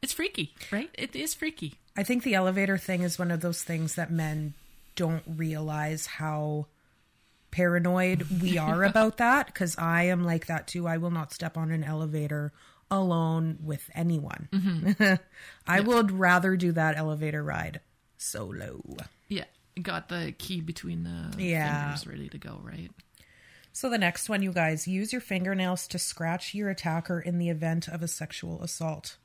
It's 0.00 0.12
freaky, 0.12 0.54
right? 0.72 0.90
It 0.94 1.14
is 1.14 1.32
freaky. 1.32 1.74
I 1.96 2.02
think 2.02 2.24
the 2.24 2.34
elevator 2.34 2.76
thing 2.76 3.02
is 3.02 3.20
one 3.20 3.30
of 3.30 3.40
those 3.40 3.62
things 3.62 3.94
that 3.94 4.10
men 4.10 4.54
don't 4.96 5.22
realize 5.26 6.06
how 6.06 6.66
paranoid 7.52 8.26
we 8.42 8.58
are 8.58 8.82
about 8.84 9.18
that 9.18 9.46
because 9.46 9.78
I 9.78 10.04
am 10.04 10.24
like 10.24 10.46
that 10.46 10.66
too. 10.66 10.88
I 10.88 10.96
will 10.96 11.12
not 11.12 11.32
step 11.32 11.56
on 11.56 11.70
an 11.70 11.84
elevator 11.84 12.52
alone 12.92 13.58
with 13.62 13.88
anyone. 13.94 14.48
Mm-hmm. 14.52 15.14
I 15.66 15.80
would 15.80 16.10
rather 16.12 16.56
do 16.56 16.72
that 16.72 16.96
elevator 16.96 17.42
ride 17.42 17.80
solo. 18.18 18.80
Yeah. 19.28 19.44
Got 19.80 20.08
the 20.08 20.34
key 20.36 20.60
between 20.60 21.02
the 21.04 21.42
Yeah. 21.42 21.84
fingers 21.94 22.06
ready 22.06 22.28
to 22.28 22.38
go, 22.38 22.60
right? 22.62 22.90
So 23.72 23.88
the 23.88 23.96
next 23.98 24.28
one, 24.28 24.42
you 24.42 24.52
guys, 24.52 24.86
use 24.86 25.12
your 25.12 25.22
fingernails 25.22 25.88
to 25.88 25.98
scratch 25.98 26.54
your 26.54 26.68
attacker 26.68 27.18
in 27.18 27.38
the 27.38 27.48
event 27.48 27.88
of 27.88 28.02
a 28.02 28.08
sexual 28.08 28.62
assault. 28.62 29.16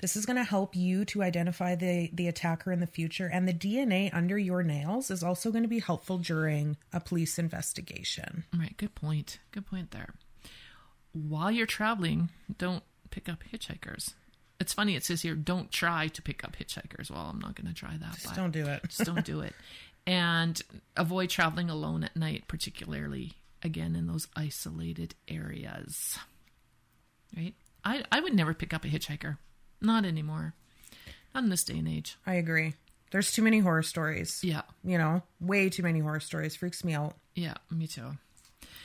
This 0.00 0.16
is 0.16 0.26
going 0.26 0.36
to 0.36 0.44
help 0.44 0.74
you 0.74 1.04
to 1.06 1.22
identify 1.22 1.76
the, 1.76 2.10
the 2.12 2.26
attacker 2.26 2.72
in 2.72 2.80
the 2.80 2.86
future, 2.86 3.30
and 3.32 3.46
the 3.48 3.54
DNA 3.54 4.10
under 4.12 4.36
your 4.36 4.62
nails 4.64 5.10
is 5.10 5.22
also 5.22 5.50
going 5.52 5.62
to 5.62 5.68
be 5.68 5.78
helpful 5.78 6.18
during 6.18 6.76
a 6.92 6.98
police 7.00 7.38
investigation. 7.38 8.44
Right. 8.52 8.76
Good 8.76 8.94
point. 8.96 9.38
Good 9.52 9.66
point 9.66 9.92
there. 9.92 10.14
While 11.12 11.50
you're 11.52 11.66
traveling, 11.66 12.30
don't 12.58 12.82
pick 13.12 13.28
up 13.28 13.44
hitchhikers. 13.52 14.14
It's 14.58 14.72
funny, 14.72 14.96
it 14.96 15.04
says 15.04 15.22
here, 15.22 15.34
don't 15.34 15.70
try 15.70 16.08
to 16.08 16.22
pick 16.22 16.44
up 16.44 16.56
hitchhikers. 16.56 17.10
Well, 17.10 17.28
I'm 17.32 17.38
not 17.38 17.54
going 17.54 17.66
to 17.66 17.74
try 17.74 17.96
that. 17.96 18.18
Just 18.20 18.34
don't 18.34 18.50
do 18.50 18.66
it. 18.66 18.82
just 18.88 19.04
don't 19.04 19.24
do 19.24 19.40
it. 19.40 19.54
And 20.04 20.60
avoid 20.96 21.30
traveling 21.30 21.70
alone 21.70 22.02
at 22.02 22.16
night, 22.16 22.48
particularly, 22.48 23.34
again, 23.62 23.94
in 23.94 24.08
those 24.08 24.26
isolated 24.34 25.14
areas. 25.28 26.18
Right? 27.36 27.54
I, 27.84 28.02
I 28.10 28.18
would 28.18 28.34
never 28.34 28.52
pick 28.52 28.74
up 28.74 28.84
a 28.84 28.88
hitchhiker. 28.88 29.38
Not 29.80 30.04
anymore. 30.04 30.54
Not 31.32 31.44
in 31.44 31.50
this 31.50 31.62
day 31.62 31.78
and 31.78 31.86
age. 31.86 32.16
I 32.26 32.34
agree. 32.34 32.74
There's 33.12 33.30
too 33.30 33.42
many 33.42 33.60
horror 33.60 33.84
stories. 33.84 34.40
Yeah. 34.42 34.62
You 34.82 34.98
know, 34.98 35.22
way 35.38 35.68
too 35.68 35.84
many 35.84 36.00
horror 36.00 36.18
stories. 36.18 36.56
Freaks 36.56 36.82
me 36.82 36.94
out. 36.94 37.14
Yeah, 37.36 37.54
me 37.70 37.86
too. 37.86 38.16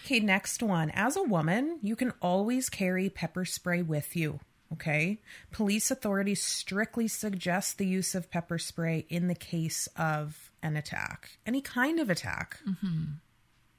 Okay, 0.08 0.22
next 0.22 0.64
one. 0.64 0.90
As 0.92 1.18
a 1.18 1.22
woman, 1.24 1.80
you 1.82 1.98
can 1.98 2.14
always 2.22 2.70
carry 2.70 3.10
pepper 3.10 3.44
spray 3.44 3.82
with 3.82 4.16
you. 4.16 4.40
Okay. 4.72 5.20
Police 5.52 5.92
authorities 5.92 6.42
strictly 6.42 7.10
suggest 7.10 7.78
the 7.78 7.86
use 7.86 8.16
of 8.16 8.32
pepper 8.32 8.58
spray 8.58 9.06
in 9.10 9.28
the 9.28 9.36
case 9.36 9.90
of 9.98 10.50
an 10.64 10.78
attack, 10.78 11.32
any 11.46 11.60
kind 11.60 12.00
of 12.00 12.10
attack. 12.10 12.62
Mm-hmm. 12.66 13.04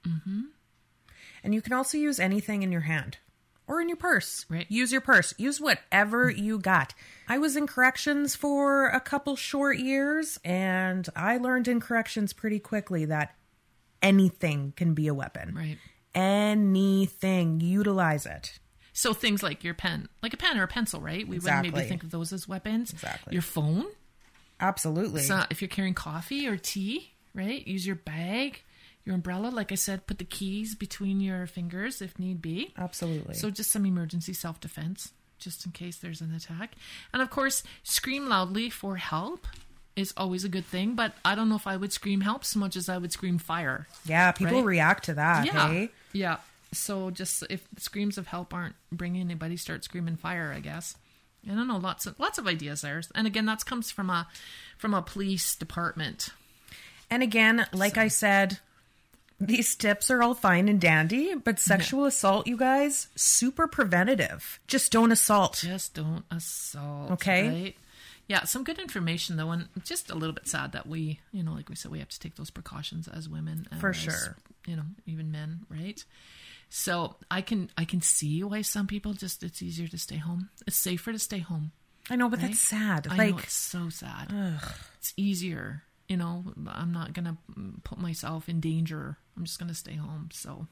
Mm-hmm. 0.07 0.41
And 1.43 1.55
you 1.55 1.63
can 1.63 1.73
also 1.73 1.97
use 1.97 2.19
anything 2.19 2.61
in 2.61 2.71
your 2.71 2.81
hand 2.81 3.17
or 3.65 3.81
in 3.81 3.89
your 3.89 3.97
purse. 3.97 4.45
Right. 4.49 4.67
Use 4.69 4.91
your 4.91 5.01
purse. 5.01 5.33
Use 5.39 5.59
whatever 5.59 6.29
you 6.29 6.59
got. 6.59 6.93
I 7.27 7.39
was 7.39 7.55
in 7.55 7.65
corrections 7.65 8.35
for 8.35 8.89
a 8.89 8.99
couple 8.99 9.35
short 9.35 9.79
years, 9.79 10.37
and 10.45 11.09
I 11.15 11.37
learned 11.37 11.67
in 11.67 11.79
corrections 11.79 12.33
pretty 12.33 12.59
quickly 12.59 13.05
that 13.05 13.35
anything 14.03 14.73
can 14.75 14.93
be 14.93 15.07
a 15.07 15.13
weapon 15.13 15.55
Right. 15.55 15.77
Anything. 16.15 17.59
Utilize 17.61 18.25
it. 18.25 18.59
So 18.93 19.13
things 19.13 19.41
like 19.41 19.63
your 19.63 19.73
pen, 19.73 20.09
like 20.21 20.33
a 20.33 20.37
pen 20.37 20.57
or 20.57 20.63
a 20.63 20.67
pencil, 20.67 20.99
right? 20.99 21.25
We 21.27 21.39
wouldn't 21.39 21.63
maybe 21.63 21.87
think 21.87 22.03
of 22.03 22.11
those 22.11 22.33
as 22.33 22.47
weapons. 22.47 22.91
Exactly. 22.91 23.33
Your 23.33 23.41
phone. 23.41 23.85
Absolutely. 24.59 25.21
So 25.21 25.43
if 25.49 25.61
you're 25.61 25.69
carrying 25.69 25.93
coffee 25.93 26.47
or 26.47 26.57
tea, 26.57 27.13
right? 27.33 27.65
Use 27.65 27.87
your 27.87 27.95
bag, 27.95 28.61
your 29.05 29.15
umbrella. 29.15 29.49
Like 29.49 29.71
I 29.71 29.75
said, 29.75 30.05
put 30.05 30.17
the 30.17 30.25
keys 30.25 30.75
between 30.75 31.21
your 31.21 31.47
fingers 31.47 32.01
if 32.01 32.19
need 32.19 32.41
be. 32.41 32.73
Absolutely. 32.77 33.35
So 33.35 33.49
just 33.49 33.71
some 33.71 33.85
emergency 33.85 34.33
self 34.33 34.59
defense, 34.59 35.13
just 35.37 35.65
in 35.65 35.71
case 35.71 35.97
there's 35.97 36.19
an 36.19 36.33
attack. 36.33 36.75
And 37.13 37.21
of 37.21 37.29
course, 37.29 37.63
scream 37.83 38.27
loudly 38.27 38.69
for 38.69 38.97
help 38.97 39.47
is 39.99 40.13
always 40.17 40.43
a 40.43 40.49
good 40.49 40.65
thing. 40.65 40.95
But 40.95 41.13
I 41.23 41.35
don't 41.35 41.49
know 41.49 41.55
if 41.55 41.67
I 41.67 41.77
would 41.77 41.93
scream 41.93 42.21
help 42.21 42.45
so 42.45 42.59
much 42.59 42.75
as 42.75 42.89
I 42.89 42.97
would 42.97 43.11
scream 43.11 43.37
fire. 43.37 43.87
yeah, 44.05 44.31
people 44.31 44.57
right? 44.57 44.65
react 44.65 45.05
to 45.05 45.13
that. 45.15 45.45
Yeah. 45.45 45.69
Hey? 45.69 45.89
Yeah. 46.13 46.37
So 46.71 47.09
just 47.11 47.43
if 47.49 47.67
screams 47.77 48.17
of 48.17 48.27
help 48.27 48.53
aren't 48.53 48.75
bringing 48.91 49.21
anybody, 49.21 49.57
start 49.57 49.83
screaming 49.83 50.15
fire. 50.15 50.53
I 50.55 50.59
guess. 50.59 50.95
I 51.49 51.55
don't 51.55 51.67
know. 51.67 51.77
Lots 51.77 52.05
of 52.05 52.19
lots 52.19 52.37
of 52.37 52.47
ideas 52.47 52.81
there, 52.81 53.01
and 53.15 53.25
again, 53.25 53.45
that 53.45 53.65
comes 53.65 53.91
from 53.91 54.09
a 54.09 54.27
from 54.77 54.93
a 54.93 55.01
police 55.01 55.55
department. 55.55 56.29
And 57.09 57.23
again, 57.23 57.65
like 57.73 57.97
I 57.97 58.07
said, 58.07 58.59
these 59.39 59.75
tips 59.75 60.11
are 60.11 60.21
all 60.21 60.33
fine 60.33 60.67
and 60.67 60.81
dandy, 60.81 61.33
but 61.33 61.59
sexual 61.59 62.05
assault, 62.05 62.45
you 62.45 62.57
guys, 62.57 63.07
super 63.15 63.67
preventative. 63.67 64.59
Just 64.67 64.91
don't 64.91 65.11
assault. 65.11 65.59
Just 65.63 65.93
don't 65.95 66.25
assault. 66.29 67.11
Okay. 67.11 67.47
Right? 67.47 67.75
Yeah, 68.29 68.43
some 68.45 68.63
good 68.63 68.79
information 68.79 69.35
though, 69.35 69.49
and 69.51 69.67
just 69.83 70.09
a 70.09 70.15
little 70.15 70.33
bit 70.33 70.47
sad 70.47 70.71
that 70.71 70.87
we, 70.87 71.19
you 71.33 71.43
know, 71.43 71.51
like 71.51 71.67
we 71.67 71.75
said, 71.75 71.91
we 71.91 71.99
have 71.99 72.09
to 72.09 72.19
take 72.19 72.35
those 72.35 72.51
precautions 72.51 73.07
as 73.09 73.27
women, 73.27 73.67
and 73.71 73.81
For 73.81 73.89
as, 73.89 73.95
sure. 73.97 74.37
You 74.67 74.75
know, 74.77 74.83
even 75.05 75.31
men, 75.31 75.65
right? 75.69 76.01
So 76.69 77.15
I 77.31 77.41
can 77.41 77.69
I 77.75 77.85
can 77.85 78.01
see 78.01 78.43
why 78.43 78.61
some 78.61 78.85
people 78.87 79.13
just 79.13 79.41
it's 79.43 79.61
easier 79.61 79.87
to 79.87 79.97
stay 79.97 80.17
home. 80.17 80.49
It's 80.67 80.77
safer 80.77 81.11
to 81.11 81.17
stay 81.19 81.39
home. 81.39 81.71
I 82.11 82.15
know, 82.15 82.29
but 82.29 82.39
Right? 82.39 82.47
that's 82.49 82.61
sad. 82.61 83.07
I 83.09 83.15
like, 83.15 83.31
know 83.31 83.37
it's 83.39 83.53
so 83.53 83.89
sad. 83.89 84.31
It's 84.99 85.13
easier, 85.17 85.83
you 86.07 86.17
know. 86.17 86.43
I'm 86.67 86.91
not 86.91 87.13
gonna 87.13 87.37
put 87.83 87.97
myself 87.97 88.47
in 88.47 88.59
danger. 88.59 89.17
I'm 89.35 89.43
just 89.45 89.57
gonna 89.59 89.73
stay 89.73 89.95
home. 89.95 90.29
So, 90.31 90.67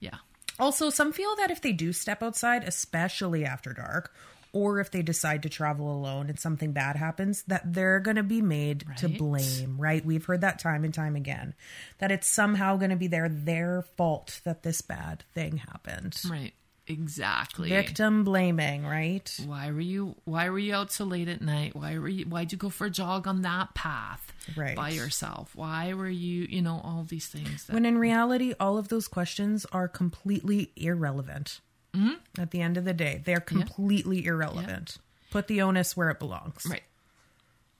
yeah, 0.00 0.18
Also, 0.58 0.88
some 0.88 1.12
feel 1.12 1.36
that 1.36 1.50
if 1.50 1.60
they 1.60 1.72
do 1.72 1.92
step 1.92 2.22
outside, 2.22 2.64
especially 2.64 3.44
after 3.44 3.74
dark, 3.74 4.14
or 4.52 4.80
if 4.80 4.90
they 4.90 5.02
decide 5.02 5.42
to 5.42 5.48
travel 5.48 5.90
alone 5.92 6.28
and 6.28 6.38
something 6.38 6.72
bad 6.72 6.96
happens, 6.96 7.42
that 7.44 7.72
they're 7.72 8.00
going 8.00 8.16
to 8.16 8.22
be 8.22 8.40
made 8.42 8.84
to 8.98 9.08
blame, 9.08 9.76
right? 9.78 10.04
We've 10.04 10.24
heard 10.24 10.40
that 10.42 10.58
time 10.58 10.84
and 10.84 10.92
time 10.94 11.16
again. 11.16 11.54
That 11.98 12.10
it's 12.12 12.26
somehow 12.26 12.76
going 12.76 12.90
to 12.90 12.96
be 12.96 13.06
their 13.08 13.28
their 13.28 13.82
fault 13.96 14.40
that 14.44 14.62
this 14.62 14.80
bad 14.80 15.24
thing 15.34 15.58
happened. 15.58 16.16
right, 16.30 16.52
exactly. 16.86 17.68
Victim 17.68 18.24
blaming, 18.24 18.84
right? 18.86 19.30
Why 19.44 19.70
were 19.70 19.80
you 19.80 20.16
Why 20.24 20.48
were 20.48 20.58
you 20.58 20.74
out 20.74 20.92
so 20.92 21.04
late 21.04 21.28
at 21.28 21.42
night? 21.42 21.74
Why 21.74 21.98
were 21.98 22.08
you 22.08 22.24
Why'd 22.26 22.52
you 22.52 22.58
go 22.58 22.70
for 22.70 22.86
a 22.86 22.90
jog 22.90 23.26
on 23.26 23.42
that 23.42 23.74
path 23.74 24.32
Right. 24.56 24.76
by 24.76 24.90
yourself? 24.90 25.54
Why 25.54 25.92
were 25.94 26.08
you 26.08 26.46
You 26.48 26.62
know 26.62 26.80
all 26.84 27.04
these 27.06 27.26
things. 27.26 27.66
That, 27.66 27.74
When 27.74 27.84
in 27.84 27.98
reality, 27.98 28.54
all 28.60 28.78
of 28.78 28.88
those 28.88 29.08
questions 29.08 29.66
are 29.72 29.88
completely 29.88 30.72
irrelevant. 30.76 31.60
Mm-hmm. 31.94 32.14
At 32.38 32.50
the 32.50 32.60
end 32.60 32.76
of 32.76 32.84
the 32.84 32.92
day, 32.94 33.22
they're 33.24 33.40
completely 33.40 34.24
irrelevant. 34.26 34.98
Put 35.30 35.48
the 35.48 35.62
onus 35.62 35.96
where 35.96 36.10
it 36.10 36.18
belongs. 36.18 36.64
Right. 36.68 36.82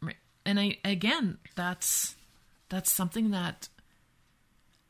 Right. 0.02 0.16
And 0.44 0.58
I 0.58 0.78
again, 0.84 1.38
that's 1.54 2.16
that's 2.68 2.90
something 2.90 3.30
that 3.30 3.68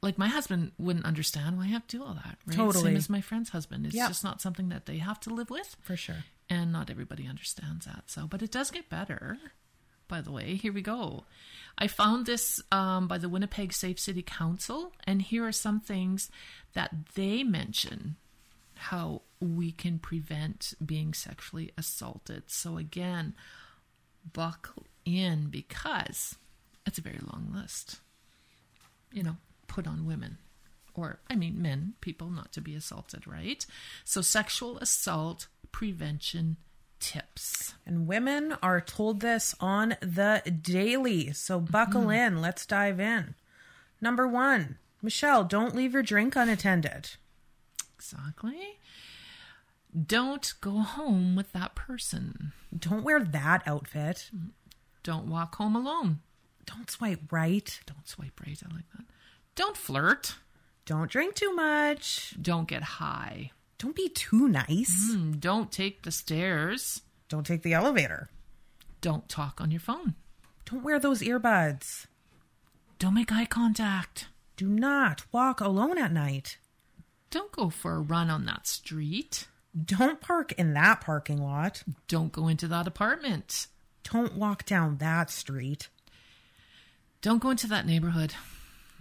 like 0.03 0.19
my 0.19 0.29
husband 0.29 0.73
wouldn't 0.79 1.05
understand 1.05 1.57
why 1.57 1.65
I 1.65 1.69
have 1.69 1.87
to 1.89 1.97
do 1.99 2.03
all 2.05 2.15
that. 2.15 2.39
Right? 2.47 2.57
Totally. 2.57 2.85
Same 2.85 2.97
as 2.97 3.11
my 3.11 3.21
friend's 3.21 3.51
husband. 3.51 3.87
It's 3.87 3.95
Yeah. 3.95 4.09
just 4.09 4.23
not 4.25 4.41
something 4.41 4.69
that 4.69 4.87
they 4.87 4.99
have 4.99 5.19
to 5.21 5.31
live 5.31 5.51
with. 5.51 5.77
For 5.83 5.97
sure. 5.97 6.25
And 6.49 6.71
not 6.73 6.91
everybody 6.91 7.27
understands 7.27 7.87
that. 7.87 8.05
So 8.07 8.27
but 8.27 8.43
it 8.43 8.51
does 8.53 8.71
get 8.71 8.89
better. 8.89 9.39
By 10.09 10.21
the 10.21 10.31
way, 10.31 10.55
here 10.55 10.73
we 10.73 10.83
go. 10.83 11.25
I 11.77 11.89
found 11.89 12.27
this 12.27 12.63
um, 12.71 13.09
by 13.09 13.19
the 13.19 13.29
Winnipeg 13.29 13.73
Safe 13.73 13.99
City 13.99 14.23
Council, 14.23 14.93
and 15.05 15.21
here 15.21 15.45
are 15.45 15.51
some 15.53 15.81
things 15.81 16.31
that 16.75 16.95
they 17.17 17.43
mention 17.43 18.15
how 18.77 19.23
we 19.41 19.73
can 19.73 19.99
prevent 19.99 20.75
being 20.85 21.15
sexually 21.15 21.73
assaulted. 21.77 22.45
So, 22.47 22.79
again, 22.79 23.35
buckle 24.33 24.87
in 25.05 25.49
because 25.51 26.37
it's 26.87 26.99
a 26.99 27.03
very 27.03 27.21
long 27.21 27.53
list. 27.55 28.01
You 29.13 29.23
know, 29.23 29.37
put 29.67 29.87
on 29.87 30.07
women, 30.07 30.39
or 30.95 31.21
I 31.31 31.37
mean, 31.37 31.61
men, 31.61 31.95
people 32.01 32.31
not 32.31 32.53
to 32.53 32.61
be 32.61 32.75
assaulted, 32.75 33.27
right? 33.27 33.65
So, 34.05 34.21
sexual 34.21 34.79
assault 34.79 35.47
prevention 35.73 36.57
tips. 37.01 37.75
And 37.85 38.07
women 38.07 38.57
are 38.63 38.81
told 38.81 39.21
this 39.21 39.55
on 39.61 39.97
the 40.01 40.43
daily. 40.63 41.33
So 41.33 41.61
buckle 41.61 42.03
mm-hmm. 42.03 42.37
in. 42.37 42.41
Let's 42.41 42.67
dive 42.67 43.01
in. 43.01 43.35
Number 44.01 44.27
one, 44.27 44.79
Michelle, 45.03 45.45
don't 45.45 45.75
leave 45.75 45.93
your 45.93 46.03
drink 46.03 46.37
unattended. 46.37 47.11
Exactly. 47.97 48.79
Don't 50.01 50.53
go 50.61 50.81
home 50.81 51.37
with 51.37 51.53
that 51.53 51.75
person. 51.75 52.53
Don't 52.77 53.03
wear 53.05 53.21
that 53.25 53.63
outfit. 53.67 54.31
Don't 55.03 55.29
walk 55.29 55.55
home 55.57 55.75
alone. 55.77 56.21
Don't 56.67 56.91
swipe 56.91 57.33
right. 57.33 57.81
Don't 57.87 58.07
swipe 58.07 58.41
right. 58.45 58.61
I 58.69 58.75
like 58.75 58.91
that. 58.97 59.07
Don't 59.55 59.77
flirt. 59.77 60.35
Don't 60.85 61.11
drink 61.11 61.35
too 61.35 61.55
much. 61.55 62.35
Don't 62.41 62.69
get 62.69 62.83
high. 62.83 63.53
Don't 63.79 63.97
be 63.97 64.09
too 64.09 64.49
nice. 64.49 65.13
Mm, 65.13 65.41
Don't 65.41 65.71
take 65.73 66.03
the 66.03 66.11
stairs. 66.11 67.03
Don't 67.29 67.47
take 67.47 67.63
the 67.63 67.73
elevator. 67.75 68.29
Don't 69.01 69.29
talk 69.29 69.61
on 69.61 69.71
your 69.71 69.81
phone. 69.81 70.15
Don't 70.67 70.83
wear 70.83 70.99
those 70.99 71.23
earbuds. 71.23 72.07
Don't 72.99 73.15
make 73.15 73.33
eye 73.33 73.45
contact. 73.47 74.29
Do 74.57 74.69
not 74.69 75.25
walk 75.33 75.61
alone 75.61 75.99
at 75.99 76.13
night. 76.13 76.59
Don't 77.31 77.53
go 77.53 77.69
for 77.71 77.95
a 77.95 78.01
run 78.01 78.31
on 78.31 78.45
that 78.47 78.67
street. 78.67 79.47
Don't 79.85 80.21
park 80.21 80.53
in 80.53 80.73
that 80.75 81.01
parking 81.03 81.43
lot. 81.43 81.83
Don't 82.09 82.33
go 82.33 82.49
into 82.49 82.67
that 82.69 82.87
apartment. 82.87 83.67
Don't 84.11 84.35
walk 84.37 84.65
down 84.65 84.99
that 84.99 85.31
street. 85.31 85.89
Don't 87.21 87.43
go 87.43 87.51
into 87.51 87.67
that 87.67 87.87
neighborhood. 87.87 88.35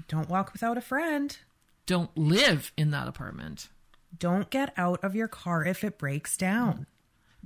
Don't 0.07 0.29
walk 0.29 0.51
without 0.51 0.77
a 0.77 0.81
friend. 0.81 1.37
Don't 1.85 2.15
live 2.17 2.71
in 2.75 2.91
that 2.91 3.07
apartment. 3.07 3.69
Don't 4.17 4.49
get 4.49 4.73
out 4.77 5.03
of 5.03 5.15
your 5.15 5.27
car 5.27 5.63
if 5.63 5.83
it 5.83 5.97
breaks 5.97 6.35
down. 6.35 6.87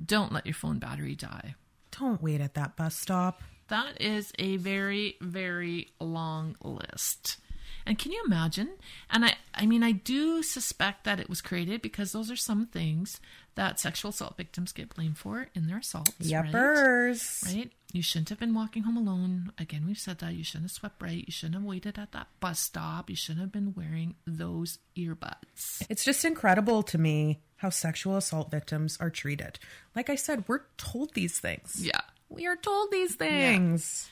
Don't 0.03 0.31
let 0.31 0.45
your 0.45 0.55
phone 0.55 0.79
battery 0.79 1.15
die. 1.15 1.55
Don't 1.91 2.21
wait 2.21 2.41
at 2.41 2.53
that 2.53 2.75
bus 2.75 2.95
stop. 2.95 3.41
That 3.67 4.01
is 4.01 4.31
a 4.39 4.57
very, 4.57 5.17
very 5.21 5.89
long 5.99 6.55
list. 6.63 7.37
And 7.85 7.97
can 7.97 8.11
you 8.11 8.21
imagine? 8.25 8.69
And 9.09 9.25
I, 9.25 9.35
I 9.53 9.65
mean, 9.65 9.83
I 9.83 9.91
do 9.91 10.43
suspect 10.43 11.03
that 11.05 11.19
it 11.19 11.29
was 11.29 11.41
created 11.41 11.81
because 11.81 12.11
those 12.11 12.29
are 12.29 12.35
some 12.35 12.67
things 12.67 13.19
that 13.55 13.79
sexual 13.79 14.09
assault 14.09 14.37
victims 14.37 14.71
get 14.71 14.93
blamed 14.95 15.17
for 15.17 15.47
in 15.53 15.67
their 15.67 15.79
assaults. 15.79 16.13
Right? 16.19 16.45
Yuppers. 16.45 17.45
right? 17.45 17.71
You 17.91 18.01
shouldn't 18.03 18.29
have 18.29 18.39
been 18.39 18.53
walking 18.53 18.83
home 18.83 18.97
alone. 18.97 19.51
Again, 19.57 19.85
we've 19.87 19.97
said 19.97 20.19
that. 20.19 20.33
You 20.33 20.43
shouldn't 20.43 20.65
have 20.65 20.71
swept 20.71 21.01
right. 21.01 21.23
You 21.25 21.31
shouldn't 21.31 21.55
have 21.55 21.63
waited 21.63 21.97
at 21.97 22.11
that 22.11 22.27
bus 22.39 22.59
stop. 22.59 23.09
You 23.09 23.15
shouldn't 23.15 23.41
have 23.41 23.51
been 23.51 23.73
wearing 23.75 24.15
those 24.27 24.77
earbuds. 24.95 25.83
It's 25.89 26.05
just 26.05 26.23
incredible 26.23 26.83
to 26.83 26.97
me 26.97 27.41
how 27.57 27.69
sexual 27.69 28.15
assault 28.15 28.51
victims 28.51 28.97
are 29.01 29.09
treated. 29.09 29.59
Like 29.95 30.09
I 30.09 30.15
said, 30.15 30.45
we're 30.47 30.61
told 30.77 31.13
these 31.13 31.39
things. 31.39 31.77
Yeah. 31.81 32.01
We 32.29 32.45
are 32.45 32.55
told 32.55 32.91
these 32.91 33.15
things. 33.15 34.07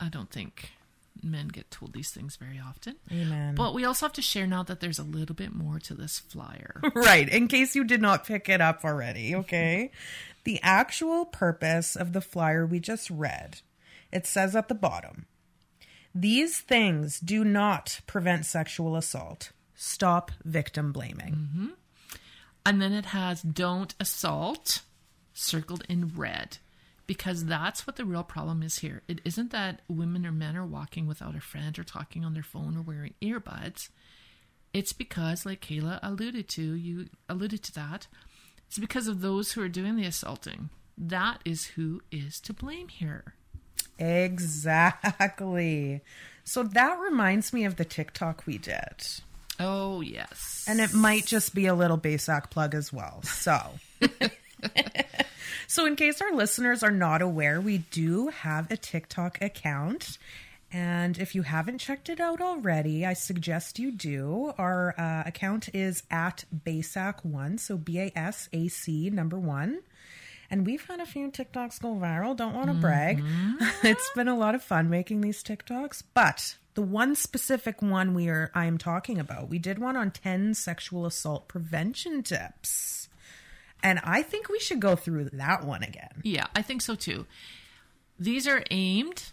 I 0.00 0.08
don't 0.08 0.30
think 0.30 0.70
men 1.22 1.48
get 1.48 1.70
told 1.70 1.92
these 1.92 2.10
things 2.10 2.36
very 2.36 2.58
often. 2.58 2.96
Amen. 3.12 3.54
But 3.54 3.74
we 3.74 3.84
also 3.84 4.06
have 4.06 4.12
to 4.14 4.22
share 4.22 4.46
now 4.46 4.62
that 4.64 4.80
there's 4.80 4.98
a 4.98 5.04
little 5.04 5.34
bit 5.34 5.54
more 5.54 5.78
to 5.80 5.94
this 5.94 6.18
flyer. 6.18 6.80
Right, 6.94 7.28
in 7.28 7.48
case 7.48 7.74
you 7.74 7.84
did 7.84 8.00
not 8.02 8.26
pick 8.26 8.48
it 8.48 8.60
up 8.60 8.84
already, 8.84 9.34
okay? 9.34 9.90
the 10.44 10.60
actual 10.62 11.24
purpose 11.24 11.96
of 11.96 12.12
the 12.12 12.20
flyer 12.20 12.66
we 12.66 12.78
just 12.80 13.10
read, 13.10 13.60
it 14.12 14.26
says 14.26 14.54
at 14.56 14.68
the 14.68 14.74
bottom 14.74 15.26
These 16.14 16.60
things 16.60 17.20
do 17.20 17.44
not 17.44 18.00
prevent 18.06 18.46
sexual 18.46 18.96
assault. 18.96 19.52
Stop 19.74 20.30
victim 20.44 20.92
blaming. 20.92 21.34
Mm-hmm. 21.34 21.66
and 22.66 22.82
then 22.82 22.92
it 22.92 23.06
has 23.06 23.40
don't 23.42 23.94
assault 23.98 24.82
circled 25.32 25.84
in 25.88 26.12
red 26.14 26.58
because 27.10 27.46
that's 27.46 27.88
what 27.88 27.96
the 27.96 28.04
real 28.04 28.22
problem 28.22 28.62
is 28.62 28.78
here. 28.78 29.02
It 29.08 29.20
isn't 29.24 29.50
that 29.50 29.80
women 29.88 30.24
or 30.24 30.30
men 30.30 30.56
are 30.56 30.64
walking 30.64 31.08
without 31.08 31.34
a 31.34 31.40
friend 31.40 31.76
or 31.76 31.82
talking 31.82 32.24
on 32.24 32.34
their 32.34 32.44
phone 32.44 32.76
or 32.76 32.82
wearing 32.82 33.14
earbuds. 33.20 33.88
It's 34.72 34.92
because, 34.92 35.44
like 35.44 35.60
Kayla 35.60 35.98
alluded 36.04 36.48
to, 36.50 36.62
you 36.62 37.08
alluded 37.28 37.64
to 37.64 37.74
that. 37.74 38.06
It's 38.68 38.78
because 38.78 39.08
of 39.08 39.22
those 39.22 39.50
who 39.50 39.60
are 39.60 39.68
doing 39.68 39.96
the 39.96 40.04
assaulting. 40.04 40.70
That 40.96 41.40
is 41.44 41.64
who 41.64 42.00
is 42.12 42.38
to 42.42 42.52
blame 42.52 42.86
here. 42.86 43.34
Exactly. 43.98 46.02
So 46.44 46.62
that 46.62 46.96
reminds 47.00 47.52
me 47.52 47.64
of 47.64 47.74
the 47.74 47.84
TikTok 47.84 48.46
we 48.46 48.56
did. 48.56 49.04
Oh, 49.58 50.00
yes. 50.00 50.64
And 50.68 50.78
it 50.78 50.94
might 50.94 51.26
just 51.26 51.56
be 51.56 51.66
a 51.66 51.74
little 51.74 51.98
BASAC 51.98 52.50
plug 52.50 52.76
as 52.76 52.92
well. 52.92 53.20
So, 53.24 53.60
so 55.70 55.86
in 55.86 55.94
case 55.94 56.20
our 56.20 56.32
listeners 56.32 56.82
are 56.82 56.90
not 56.90 57.22
aware, 57.22 57.60
we 57.60 57.78
do 57.78 58.26
have 58.26 58.68
a 58.72 58.76
TikTok 58.76 59.40
account. 59.40 60.18
And 60.72 61.16
if 61.16 61.36
you 61.36 61.42
haven't 61.42 61.78
checked 61.78 62.08
it 62.08 62.18
out 62.18 62.40
already, 62.40 63.06
I 63.06 63.12
suggest 63.12 63.78
you 63.78 63.92
do. 63.92 64.52
Our 64.58 64.96
uh, 64.98 65.22
account 65.26 65.68
is 65.72 66.02
at 66.10 66.44
BASAC1, 66.66 67.60
so 67.60 67.76
B 67.76 68.00
A 68.00 68.12
S 68.16 68.48
A 68.52 68.66
C 68.66 69.10
number 69.10 69.38
one. 69.38 69.78
And 70.50 70.66
we've 70.66 70.84
had 70.84 70.98
a 70.98 71.06
few 71.06 71.30
TikToks 71.30 71.80
go 71.80 71.94
viral. 71.94 72.34
Don't 72.34 72.54
want 72.54 72.66
to 72.66 72.74
brag. 72.74 73.22
it's 73.84 74.10
been 74.16 74.26
a 74.26 74.36
lot 74.36 74.56
of 74.56 74.64
fun 74.64 74.90
making 74.90 75.20
these 75.20 75.44
TikToks. 75.44 76.02
But 76.14 76.56
the 76.74 76.82
one 76.82 77.14
specific 77.14 77.80
one 77.80 78.12
we 78.12 78.28
are 78.28 78.50
I 78.56 78.66
am 78.66 78.76
talking 78.76 79.20
about, 79.20 79.48
we 79.48 79.60
did 79.60 79.78
one 79.78 79.96
on 79.96 80.10
10 80.10 80.54
sexual 80.54 81.06
assault 81.06 81.46
prevention 81.46 82.24
tips. 82.24 83.08
And 83.82 84.00
I 84.04 84.22
think 84.22 84.48
we 84.48 84.58
should 84.60 84.80
go 84.80 84.96
through 84.96 85.30
that 85.32 85.64
one 85.64 85.82
again. 85.82 86.10
Yeah, 86.22 86.46
I 86.54 86.62
think 86.62 86.82
so 86.82 86.94
too. 86.94 87.26
These 88.18 88.46
are 88.46 88.62
aimed 88.70 89.24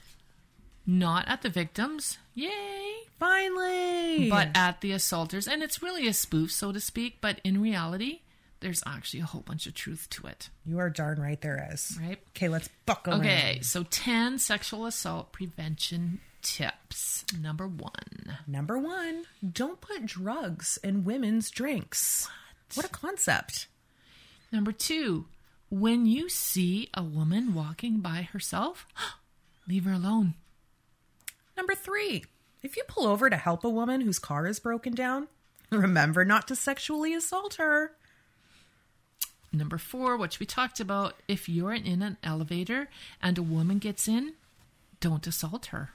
not 0.86 1.28
at 1.28 1.42
the 1.42 1.50
victims, 1.50 2.18
yay, 2.34 2.94
Finally. 3.20 4.30
but 4.30 4.50
at 4.56 4.80
the 4.82 4.94
assaulters. 4.94 5.48
And 5.48 5.62
it's 5.62 5.82
really 5.84 6.08
a 6.08 6.14
spoof, 6.14 6.52
so 6.52 6.72
to 6.72 6.80
speak, 6.80 7.18
but 7.20 7.42
in 7.44 7.62
reality, 7.62 8.22
there's 8.62 8.82
actually 8.88 9.20
a 9.20 9.26
whole 9.26 9.42
bunch 9.42 9.68
of 9.68 9.74
truth 9.74 10.08
to 10.12 10.28
it, 10.28 10.50
you 10.66 10.80
are 10.80 10.90
darn 10.90 11.22
right 11.22 11.40
there 11.42 11.70
is. 11.74 11.98
right? 12.02 12.20
Okay, 12.30 12.48
let's 12.48 12.70
buckle 12.86 13.16
Okay, 13.16 13.58
in. 13.58 13.64
so 13.64 13.84
10 13.84 14.40
sexual 14.40 14.86
assault 14.86 15.32
prevention 15.34 16.22
tips. 16.42 17.26
Number 17.40 17.68
one. 17.68 18.38
Number 18.48 18.80
one, 18.80 19.26
don't 19.52 19.82
put 19.82 20.06
drugs 20.06 20.80
in 20.84 21.04
women's 21.04 21.52
drinks. 21.52 22.30
What 22.76 22.86
a 22.86 22.90
concept. 22.90 23.68
Number 24.52 24.72
two, 24.72 25.26
when 25.70 26.06
you 26.06 26.30
see 26.30 26.90
a 26.94 27.04
woman 27.04 27.54
walking 27.54 28.00
by 28.00 28.22
herself, 28.22 28.88
leave 29.68 29.86
her 29.86 29.94
alone. 29.94 30.36
Number 31.56 31.76
three, 31.76 32.26
if 32.64 32.78
you 32.78 32.84
pull 32.88 33.08
over 33.08 33.30
to 33.30 33.36
help 33.36 33.64
a 33.64 33.70
woman 33.70 34.02
whose 34.02 34.20
car 34.20 34.48
is 34.48 34.60
broken 34.60 34.94
down, 34.94 35.28
remember 35.72 36.24
not 36.24 36.48
to 36.48 36.56
sexually 36.56 37.14
assault 37.14 37.56
her. 37.56 37.92
Number 39.52 39.78
four, 39.78 40.18
which 40.18 40.40
we 40.40 40.46
talked 40.46 40.80
about, 40.80 41.16
if 41.28 41.50
you're 41.50 41.74
in 41.74 42.02
an 42.02 42.18
elevator 42.24 42.90
and 43.22 43.38
a 43.38 43.44
woman 43.44 43.80
gets 43.80 44.08
in, 44.08 44.34
don't 45.00 45.28
assault 45.28 45.68
her. 45.68 45.92